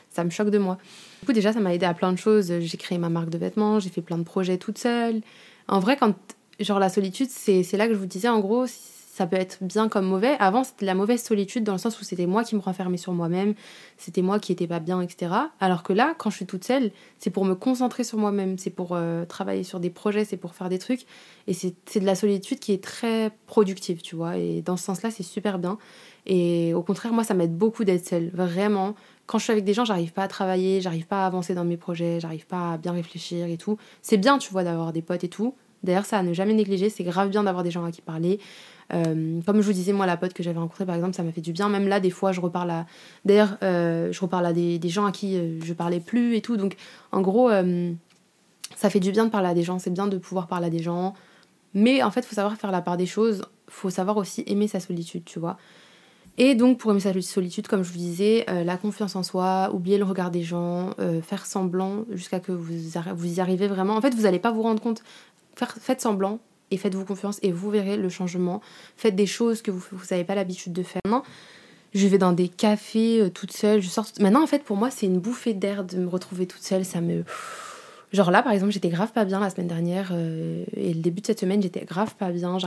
ça 0.09 0.23
me 0.23 0.29
choque 0.29 0.49
de 0.49 0.57
moi. 0.57 0.77
Du 1.21 1.25
coup, 1.25 1.33
déjà, 1.33 1.53
ça 1.53 1.59
m'a 1.59 1.73
aidé 1.73 1.85
à 1.85 1.93
plein 1.93 2.11
de 2.11 2.17
choses. 2.17 2.53
J'ai 2.59 2.77
créé 2.77 2.97
ma 2.97 3.09
marque 3.09 3.29
de 3.29 3.37
vêtements, 3.37 3.79
j'ai 3.79 3.89
fait 3.89 4.01
plein 4.01 4.17
de 4.17 4.23
projets 4.23 4.57
toute 4.57 4.77
seule. 4.77 5.21
En 5.67 5.79
vrai, 5.79 5.97
quand. 5.97 6.13
Genre, 6.59 6.77
la 6.77 6.89
solitude, 6.89 7.29
c'est 7.29 7.63
là 7.73 7.87
que 7.87 7.93
je 7.93 7.99
vous 7.99 8.05
disais, 8.05 8.29
en 8.29 8.39
gros, 8.39 8.65
ça 9.13 9.27
peut 9.27 9.35
être 9.35 9.59
bien 9.61 9.89
comme 9.89 10.07
mauvais. 10.07 10.35
Avant, 10.39 10.63
c'était 10.63 10.87
la 10.87 10.95
mauvaise 10.95 11.21
solitude 11.21 11.63
dans 11.63 11.73
le 11.73 11.77
sens 11.77 12.01
où 12.01 12.03
c'était 12.03 12.25
moi 12.25 12.43
qui 12.43 12.55
me 12.55 12.61
renfermais 12.61 12.97
sur 12.97 13.13
moi-même, 13.13 13.53
c'était 13.95 14.23
moi 14.23 14.39
qui 14.39 14.51
étais 14.51 14.65
pas 14.65 14.79
bien, 14.79 15.01
etc. 15.01 15.31
Alors 15.59 15.83
que 15.83 15.93
là, 15.93 16.15
quand 16.17 16.31
je 16.31 16.37
suis 16.37 16.47
toute 16.47 16.63
seule, 16.63 16.89
c'est 17.19 17.29
pour 17.29 17.45
me 17.45 17.53
concentrer 17.53 18.03
sur 18.03 18.17
moi-même, 18.17 18.57
c'est 18.57 18.71
pour 18.71 18.93
euh, 18.93 19.23
travailler 19.25 19.63
sur 19.63 19.79
des 19.79 19.91
projets, 19.91 20.25
c'est 20.25 20.35
pour 20.35 20.55
faire 20.55 20.67
des 20.67 20.79
trucs. 20.79 21.01
Et 21.45 21.53
c'est 21.53 21.99
de 21.99 22.05
la 22.07 22.15
solitude 22.15 22.57
qui 22.57 22.73
est 22.73 22.83
très 22.83 23.29
productive, 23.45 24.01
tu 24.01 24.15
vois. 24.15 24.37
Et 24.37 24.63
dans 24.63 24.77
ce 24.77 24.85
sens-là, 24.85 25.11
c'est 25.11 25.21
super 25.21 25.59
bien. 25.59 25.77
Et 26.25 26.73
au 26.73 26.81
contraire, 26.81 27.13
moi, 27.13 27.23
ça 27.23 27.35
m'aide 27.35 27.55
beaucoup 27.55 27.83
d'être 27.83 28.07
seule. 28.07 28.31
Vraiment, 28.33 28.95
quand 29.27 29.37
je 29.37 29.43
suis 29.43 29.51
avec 29.51 29.63
des 29.63 29.75
gens, 29.75 29.85
j'arrive 29.85 30.11
pas 30.11 30.23
à 30.23 30.27
travailler, 30.27 30.81
j'arrive 30.81 31.05
pas 31.05 31.23
à 31.23 31.27
avancer 31.27 31.53
dans 31.53 31.65
mes 31.65 31.77
projets, 31.77 32.19
j'arrive 32.19 32.47
pas 32.47 32.73
à 32.73 32.77
bien 32.77 32.93
réfléchir 32.93 33.45
et 33.45 33.57
tout. 33.57 33.77
C'est 34.01 34.17
bien, 34.17 34.39
tu 34.39 34.51
vois, 34.51 34.63
d'avoir 34.63 34.91
des 34.91 35.03
potes 35.03 35.23
et 35.23 35.29
tout. 35.29 35.53
D'ailleurs, 35.83 36.05
ça 36.05 36.19
à 36.19 36.23
ne 36.23 36.33
jamais 36.33 36.53
négliger, 36.53 36.89
c'est 36.89 37.03
grave 37.03 37.29
bien 37.29 37.43
d'avoir 37.43 37.63
des 37.63 37.71
gens 37.71 37.83
à 37.83 37.91
qui 37.91 38.01
parler. 38.01 38.39
Euh, 38.93 39.41
comme 39.45 39.61
je 39.61 39.65
vous 39.65 39.73
disais, 39.73 39.93
moi, 39.93 40.05
la 40.05 40.17
pote 40.17 40.33
que 40.33 40.43
j'avais 40.43 40.59
rencontrée, 40.59 40.85
par 40.85 40.95
exemple, 40.95 41.15
ça 41.15 41.23
m'a 41.23 41.31
fait 41.31 41.41
du 41.41 41.51
bien. 41.51 41.69
Même 41.69 41.87
là, 41.87 41.99
des 41.99 42.09
fois, 42.09 42.31
je 42.31 42.41
reparle 42.41 42.71
à. 42.71 42.85
D'ailleurs, 43.25 43.57
euh, 43.63 44.11
je 44.11 44.19
reparle 44.19 44.45
à 44.45 44.53
des, 44.53 44.79
gens 44.89 45.05
à 45.05 45.11
qui 45.11 45.37
euh, 45.37 45.59
je 45.63 45.73
parlais 45.73 45.99
plus 45.99 46.35
et 46.35 46.41
tout. 46.41 46.57
Donc, 46.57 46.75
en 47.11 47.21
gros, 47.21 47.49
ça 48.75 48.89
fait 48.89 48.99
du 48.99 49.11
bien 49.11 49.25
de 49.25 49.29
parler 49.29 49.49
à 49.49 49.53
des 49.53 49.63
gens. 49.63 49.79
C'est 49.79 49.91
bien 49.91 50.07
de 50.07 50.17
pouvoir 50.17 50.47
parler 50.47 50.67
à 50.67 50.69
des 50.69 50.81
gens. 50.81 51.13
Mais 51.73 52.03
en 52.03 52.11
fait, 52.11 52.21
il 52.21 52.27
faut 52.27 52.35
savoir 52.35 52.55
faire 52.55 52.71
la 52.71 52.81
part 52.81 52.97
des 52.97 53.05
choses. 53.05 53.43
faut 53.67 53.89
savoir 53.89 54.17
aussi 54.17 54.43
aimer 54.47 54.67
sa 54.67 54.79
solitude, 54.79 55.23
tu 55.25 55.39
vois. 55.39 55.57
Et 56.39 56.55
donc, 56.55 56.79
pour 56.79 56.89
aimer 56.89 56.99
sa 56.99 57.13
solitude, 57.21 57.67
comme 57.67 57.83
je 57.83 57.91
vous 57.91 57.99
disais, 57.99 58.45
la 58.47 58.77
confiance 58.77 59.15
en 59.15 59.21
soi, 59.21 59.69
oublier 59.71 59.99
le 59.99 60.03
regard 60.03 60.31
des 60.31 60.41
gens, 60.41 60.91
faire 61.21 61.45
semblant 61.45 62.05
jusqu'à 62.11 62.39
que 62.39 62.51
vous, 62.51 62.73
vous 63.15 63.33
y 63.37 63.39
arrivez 63.39 63.67
vraiment. 63.67 63.95
En 63.95 64.01
fait, 64.01 64.15
vous 64.15 64.23
n'allez 64.23 64.39
pas 64.39 64.51
vous 64.51 64.63
rendre 64.63 64.81
compte. 64.81 65.03
Faites 65.55 66.01
semblant, 66.01 66.39
et 66.71 66.77
faites-vous 66.77 67.05
confiance 67.05 67.39
et 67.43 67.51
vous 67.51 67.69
verrez 67.69 67.97
le 67.97 68.09
changement. 68.09 68.61
Faites 68.97 69.15
des 69.15 69.27
choses 69.27 69.61
que 69.61 69.71
vous 69.71 69.83
n'avez 70.09 70.23
pas 70.23 70.35
l'habitude 70.35 70.73
de 70.73 70.83
faire. 70.83 71.01
Maintenant, 71.05 71.23
je 71.93 72.07
vais 72.07 72.17
dans 72.17 72.33
des 72.33 72.47
cafés 72.47 73.21
euh, 73.21 73.29
toute 73.29 73.51
seule, 73.51 73.81
je 73.81 73.87
sors. 73.87 74.07
Maintenant, 74.19 74.43
en 74.43 74.47
fait, 74.47 74.63
pour 74.63 74.77
moi, 74.77 74.89
c'est 74.89 75.05
une 75.05 75.19
bouffée 75.19 75.53
d'air 75.53 75.83
de 75.83 75.97
me 75.97 76.07
retrouver 76.07 76.47
toute 76.47 76.63
seule. 76.63 76.83
Ça 76.83 77.01
me. 77.01 77.23
Genre 78.11 78.29
là, 78.29 78.43
par 78.43 78.51
exemple, 78.51 78.71
j'étais 78.71 78.89
grave 78.89 79.11
pas 79.11 79.25
bien 79.25 79.39
la 79.39 79.49
semaine 79.49 79.67
dernière 79.67 80.11
euh, 80.11 80.63
et 80.75 80.93
le 80.93 81.01
début 81.01 81.21
de 81.21 81.25
cette 81.25 81.39
semaine, 81.39 81.61
j'étais 81.63 81.83
grave 81.83 82.15
pas 82.15 82.31
bien. 82.31 82.57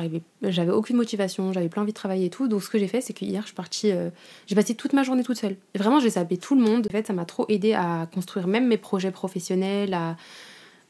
J'avais 0.42 0.72
aucune 0.72 0.96
motivation, 0.96 1.53
j'avais 1.53 1.68
plein 1.68 1.83
envie 1.83 1.92
de 1.92 1.96
travailler 1.96 2.27
et 2.27 2.31
tout. 2.31 2.49
Donc, 2.49 2.62
ce 2.62 2.70
que 2.70 2.79
j'ai 2.79 2.88
fait, 2.88 3.01
c'est 3.01 3.12
que 3.12 3.25
hier, 3.25 3.42
je 3.42 3.49
suis 3.49 3.55
partie. 3.55 3.92
Euh, 3.92 4.11
j'ai 4.46 4.55
passé 4.55 4.75
toute 4.75 4.92
ma 4.92 5.03
journée 5.03 5.25
toute 5.25 5.38
seule. 5.38 5.57
Et 5.75 5.79
vraiment, 5.79 5.99
j'ai 5.99 6.11
sapé 6.11 6.37
tout 6.37 6.55
le 6.55 6.62
monde. 6.62 6.87
En 6.87 6.90
fait, 6.90 7.07
ça 7.07 7.12
m'a 7.12 7.25
trop 7.25 7.46
aidé 7.49 7.75
à 7.75 8.09
construire 8.12 8.46
même 8.46 8.66
mes 8.66 8.77
projets 8.77 9.11
professionnels, 9.11 9.94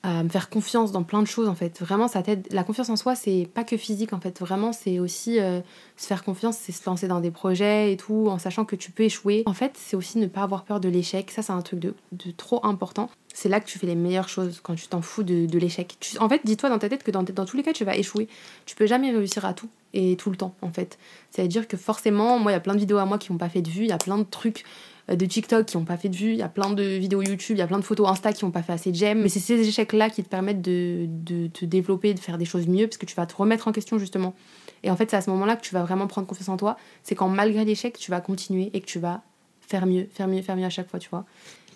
à 0.07 0.23
me 0.23 0.29
faire 0.29 0.49
confiance 0.49 0.93
dans 0.93 1.03
plein 1.03 1.21
de 1.21 1.27
choses 1.27 1.49
en 1.49 1.55
fait. 1.55 1.81
Vraiment, 1.81 2.07
ça 2.07 2.23
t'aide. 2.23 2.47
La 2.53 2.63
confiance 2.63 2.89
en 2.91 2.97
soi, 2.97 3.17
c'est 3.17 3.49
pas 3.53 3.65
que 3.65 3.77
physique 3.77 4.13
en 4.13 4.21
fait. 4.21 4.39
Vraiment, 4.41 4.73
c'est 4.73 5.01
aussi 5.01 5.41
euh, 5.41 5.61
se 5.97 6.07
faire 6.07 6.23
confiance, 6.23 6.57
c'est 6.57 6.73
se 6.73 6.89
lancer 6.89 7.09
dans 7.09 7.21
des 7.21 7.33
projets 7.33 7.93
et 7.93 7.97
tout, 7.97 8.29
en 8.29 8.39
sachant 8.39 8.65
que 8.65 8.77
tu 8.77 8.93
peux 8.93 9.03
échouer. 9.03 9.43
En 9.47 9.53
fait, 9.53 9.73
c'est 9.77 9.97
aussi 9.97 10.19
ne 10.19 10.27
pas 10.27 10.43
avoir 10.43 10.65
peur 10.65 10.79
de 10.79 10.89
l'échec. 10.89 11.31
Ça, 11.33 11.43
c'est 11.43 11.53
un 11.53 11.61
truc 11.61 11.81
de, 11.81 11.95
de, 12.13 12.31
trop 12.31 12.65
important. 12.65 13.11
C'est 13.39 13.51
là 13.51 13.61
que 13.61 13.67
tu 13.67 13.79
fais 13.79 13.87
les 13.87 13.97
meilleures 13.97 14.31
choses 14.31 14.61
quand 14.63 14.75
tu 14.77 14.89
t'en 14.89 15.03
fous 15.03 15.23
de, 15.23 15.45
de 15.45 15.59
l'échec. 15.59 15.99
En 16.21 16.29
fait, 16.31 16.41
dis-toi 16.45 16.71
dans 16.71 16.79
ta 16.79 16.89
tête 16.89 17.03
que 17.03 17.11
dans, 17.11 17.23
dans 17.23 17.45
tous 17.45 17.59
les 17.59 17.63
cas, 17.63 17.75
tu 17.75 17.85
vas 17.85 17.95
échouer. 17.95 18.29
Tu 18.65 18.75
peux 18.75 18.87
jamais 18.87 19.11
réussir 19.11 19.45
à 19.45 19.53
tout 19.53 19.69
et 19.93 20.17
tout 20.17 20.31
le 20.31 20.37
temps 20.37 20.55
en 20.63 20.71
fait. 20.73 20.97
Ça 21.33 21.43
veut 21.43 21.49
dire 21.49 21.69
que 21.69 21.77
forcément, 21.77 22.39
moi, 22.39 22.53
il 22.53 22.55
y 22.55 22.57
a 22.57 22.61
plein 22.61 22.73
de 22.73 22.79
vidéos 22.79 22.97
à 22.97 23.05
moi 23.05 23.19
qui 23.19 23.31
n'ont 23.31 23.37
pas 23.37 23.51
fait 23.51 23.61
de 23.61 23.69
vues, 23.69 23.83
il 23.83 23.89
y 23.89 23.93
a 23.93 23.99
plein 23.99 24.17
de 24.17 24.25
trucs 24.25 24.65
euh, 25.11 25.17
de 25.17 25.27
TikTok 25.27 25.67
qui 25.67 25.77
n'ont 25.77 25.85
pas 25.85 25.99
fait 25.99 26.09
de 26.09 26.17
vues, 26.17 26.31
il 26.31 26.39
y 26.39 26.43
a 26.43 26.49
plein 26.49 26.71
de 26.71 26.83
vidéos 26.83 27.21
YouTube, 27.21 27.57
il 27.57 27.59
y 27.59 27.63
a 27.63 27.67
plein 27.67 27.79
de 27.79 27.85
photos 27.85 28.09
Insta 28.09 28.33
qui 28.33 28.47
n'ont 28.47 28.51
pas 28.51 28.63
fait 28.63 28.73
assez 28.73 28.91
de 28.91 28.97
j'aime. 28.97 29.21
Mais 29.21 29.29
c'est 29.29 29.41
ces 29.41 29.69
échecs-là 29.69 30.09
qui 30.09 30.25
te 30.25 30.31
permettent 30.31 30.63
de, 30.63 31.05
de 31.07 31.49
te 31.49 31.67
développer, 31.67 32.15
de 32.15 32.21
faire 32.21 32.39
des 32.39 32.47
choses 32.47 32.67
mieux, 32.67 32.87
parce 32.87 32.97
que 32.97 33.05
tu 33.05 33.15
vas 33.15 33.27
te 33.27 33.37
remettre 33.37 33.69
en 33.69 33.73
question 33.73 33.99
justement. 33.99 34.35
Et 34.83 34.91
en 34.91 34.97
fait, 34.97 35.11
c'est 35.11 35.17
à 35.17 35.21
ce 35.21 35.29
moment-là 35.29 35.57
que 35.57 35.63
tu 35.63 35.75
vas 35.75 35.83
vraiment 35.83 36.07
prendre 36.07 36.27
confiance 36.27 36.49
en 36.49 36.57
toi. 36.57 36.79
C'est 37.03 37.15
quand 37.15 37.29
malgré 37.29 37.67
l'échec, 37.67 37.99
tu 37.99 38.11
vas 38.11 38.23
continuer 38.23 38.71
et 38.73 38.81
que 38.81 38.87
tu 38.87 38.99
vas 38.99 39.21
faire 39.61 39.85
mieux, 39.85 40.09
faire 40.11 40.27
mieux, 40.27 40.41
faire 40.41 40.57
mieux 40.57 40.65
à 40.65 40.71
chaque 40.71 40.89
fois, 40.89 40.99
tu 40.99 41.11
vois. 41.11 41.27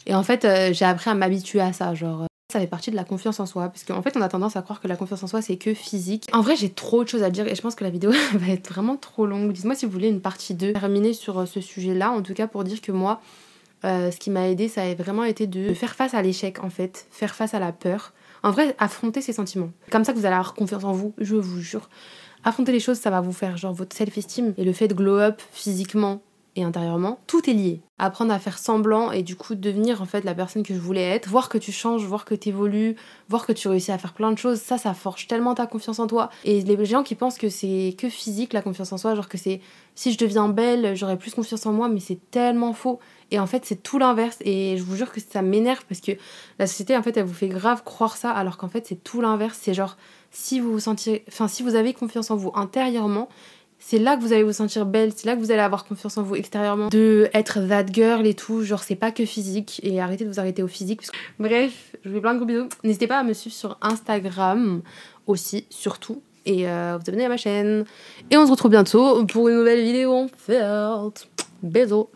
Et 0.06 0.14
en 0.14 0.22
fait, 0.22 0.44
euh, 0.44 0.72
j'ai 0.72 0.84
appris 0.84 1.10
à 1.10 1.14
m'habituer 1.14 1.60
à 1.60 1.72
ça, 1.72 1.94
genre 1.94 2.26
ça 2.50 2.60
fait 2.60 2.66
partie 2.66 2.90
de 2.90 2.96
la 2.96 3.04
confiance 3.04 3.40
en 3.40 3.46
soi. 3.46 3.68
Parce 3.68 3.84
qu'en 3.84 4.02
fait, 4.02 4.16
on 4.16 4.20
a 4.20 4.28
tendance 4.28 4.56
à 4.56 4.62
croire 4.62 4.80
que 4.80 4.88
la 4.88 4.96
confiance 4.96 5.22
en 5.22 5.26
soi, 5.26 5.40
c'est 5.40 5.56
que 5.56 5.72
physique. 5.72 6.28
En 6.32 6.42
vrai, 6.42 6.56
j'ai 6.56 6.70
trop 6.70 7.04
de 7.04 7.08
choses 7.08 7.22
à 7.22 7.30
dire 7.30 7.46
et 7.46 7.54
je 7.54 7.62
pense 7.62 7.74
que 7.74 7.84
la 7.84 7.90
vidéo 7.90 8.10
va 8.34 8.52
être 8.52 8.68
vraiment 8.68 8.96
trop 8.96 9.26
longue. 9.26 9.52
Dites-moi 9.52 9.74
si 9.74 9.86
vous 9.86 9.92
voulez 9.92 10.08
une 10.08 10.20
partie 10.20 10.54
2 10.54 10.72
terminer 10.72 11.12
sur 11.12 11.38
euh, 11.38 11.46
ce 11.46 11.60
sujet-là. 11.60 12.10
En 12.10 12.22
tout 12.22 12.34
cas, 12.34 12.46
pour 12.46 12.64
dire 12.64 12.80
que 12.80 12.92
moi, 12.92 13.20
euh, 13.84 14.10
ce 14.10 14.18
qui 14.18 14.30
m'a 14.30 14.48
aidé, 14.48 14.68
ça 14.68 14.82
a 14.82 14.94
vraiment 14.94 15.24
été 15.24 15.46
de 15.46 15.72
faire 15.74 15.94
face 15.94 16.14
à 16.14 16.22
l'échec, 16.22 16.62
en 16.62 16.70
fait. 16.70 17.06
Faire 17.10 17.34
face 17.34 17.54
à 17.54 17.58
la 17.58 17.72
peur. 17.72 18.12
En 18.42 18.50
vrai, 18.50 18.74
affronter 18.78 19.20
ses 19.20 19.32
sentiments. 19.32 19.70
Comme 19.90 20.04
ça 20.04 20.12
vous 20.12 20.24
allez 20.24 20.34
avoir 20.34 20.54
confiance 20.54 20.84
en 20.84 20.92
vous, 20.92 21.12
je 21.18 21.36
vous 21.36 21.60
jure. 21.60 21.88
Affronter 22.42 22.72
les 22.72 22.80
choses, 22.80 22.98
ça 22.98 23.10
va 23.10 23.20
vous 23.20 23.32
faire 23.32 23.58
genre 23.58 23.74
votre 23.74 23.94
self-esteem 23.94 24.54
et 24.56 24.64
le 24.64 24.72
fait 24.72 24.88
de 24.88 24.94
glow 24.94 25.18
up 25.18 25.42
physiquement, 25.52 26.22
intérieurement, 26.62 27.18
tout 27.26 27.48
est 27.48 27.52
lié. 27.52 27.80
Apprendre 27.98 28.32
à 28.32 28.38
faire 28.38 28.58
semblant 28.58 29.12
et 29.12 29.22
du 29.22 29.36
coup 29.36 29.54
devenir 29.54 30.00
en 30.00 30.06
fait 30.06 30.24
la 30.24 30.34
personne 30.34 30.62
que 30.62 30.72
je 30.72 30.78
voulais 30.78 31.02
être, 31.02 31.28
voir 31.28 31.48
que 31.48 31.58
tu 31.58 31.70
changes, 31.70 32.04
voir 32.04 32.24
que 32.24 32.34
tu 32.34 32.48
évolues, 32.48 32.96
voir 33.28 33.46
que 33.46 33.52
tu 33.52 33.68
réussis 33.68 33.92
à 33.92 33.98
faire 33.98 34.14
plein 34.14 34.32
de 34.32 34.38
choses, 34.38 34.58
ça 34.60 34.78
ça 34.78 34.94
forge 34.94 35.26
tellement 35.26 35.54
ta 35.54 35.66
confiance 35.66 35.98
en 35.98 36.06
toi. 36.06 36.30
Et 36.44 36.62
les 36.62 36.84
gens 36.86 37.02
qui 37.02 37.14
pensent 37.14 37.36
que 37.36 37.48
c'est 37.48 37.94
que 37.98 38.08
physique 38.08 38.52
la 38.52 38.62
confiance 38.62 38.92
en 38.92 38.98
soi, 38.98 39.14
genre 39.14 39.28
que 39.28 39.38
c'est 39.38 39.60
si 39.94 40.12
je 40.12 40.18
deviens 40.18 40.48
belle, 40.48 40.96
j'aurai 40.96 41.18
plus 41.18 41.34
confiance 41.34 41.66
en 41.66 41.72
moi, 41.72 41.88
mais 41.88 42.00
c'est 42.00 42.30
tellement 42.30 42.72
faux. 42.72 43.00
Et 43.30 43.38
en 43.38 43.46
fait, 43.46 43.64
c'est 43.64 43.82
tout 43.82 43.98
l'inverse 43.98 44.38
et 44.40 44.76
je 44.78 44.82
vous 44.82 44.96
jure 44.96 45.12
que 45.12 45.20
ça 45.20 45.42
m'énerve 45.42 45.84
parce 45.88 46.00
que 46.00 46.12
la 46.58 46.66
société 46.66 46.96
en 46.96 47.02
fait, 47.02 47.16
elle 47.16 47.24
vous 47.24 47.34
fait 47.34 47.48
grave 47.48 47.82
croire 47.84 48.16
ça 48.16 48.30
alors 48.30 48.56
qu'en 48.56 48.68
fait, 48.68 48.86
c'est 48.86 49.02
tout 49.04 49.20
l'inverse, 49.20 49.58
c'est 49.60 49.74
genre 49.74 49.96
si 50.30 50.60
vous 50.60 50.72
vous 50.72 50.80
sentiez, 50.80 51.24
enfin 51.28 51.48
si 51.48 51.62
vous 51.62 51.74
avez 51.74 51.92
confiance 51.92 52.30
en 52.30 52.36
vous 52.36 52.52
intérieurement, 52.54 53.28
c'est 53.80 53.98
là 53.98 54.16
que 54.16 54.20
vous 54.20 54.32
allez 54.32 54.44
vous 54.44 54.52
sentir 54.52 54.86
belle, 54.86 55.10
c'est 55.16 55.26
là 55.26 55.34
que 55.34 55.40
vous 55.40 55.50
allez 55.50 55.62
avoir 55.62 55.84
confiance 55.84 56.16
en 56.18 56.22
vous 56.22 56.36
extérieurement. 56.36 56.88
De 56.88 57.28
être 57.32 57.66
that 57.66 57.86
girl 57.90 58.26
et 58.26 58.34
tout, 58.34 58.62
genre 58.62 58.82
c'est 58.82 58.94
pas 58.94 59.10
que 59.10 59.24
physique 59.24 59.80
et 59.82 60.00
arrêtez 60.00 60.24
de 60.24 60.30
vous 60.30 60.38
arrêter 60.38 60.62
au 60.62 60.68
physique. 60.68 61.02
Bref, 61.38 61.96
je 62.04 62.10
vous 62.10 62.16
fais 62.16 62.20
plein 62.20 62.34
de 62.34 62.38
gros 62.38 62.46
bisous. 62.46 62.68
N'hésitez 62.84 63.06
pas 63.06 63.18
à 63.18 63.24
me 63.24 63.32
suivre 63.32 63.56
sur 63.56 63.78
Instagram 63.80 64.82
aussi, 65.26 65.66
surtout, 65.70 66.22
et 66.44 66.68
euh, 66.68 66.98
vous 67.00 67.08
abonner 67.08 67.24
à 67.24 67.28
ma 67.30 67.36
chaîne. 67.36 67.84
Et 68.30 68.36
on 68.36 68.46
se 68.46 68.50
retrouve 68.50 68.70
bientôt 68.70 69.24
pour 69.26 69.48
une 69.48 69.56
nouvelle 69.56 69.82
vidéo 69.82 70.26
fait. 70.36 70.60
Bisous 71.62 72.08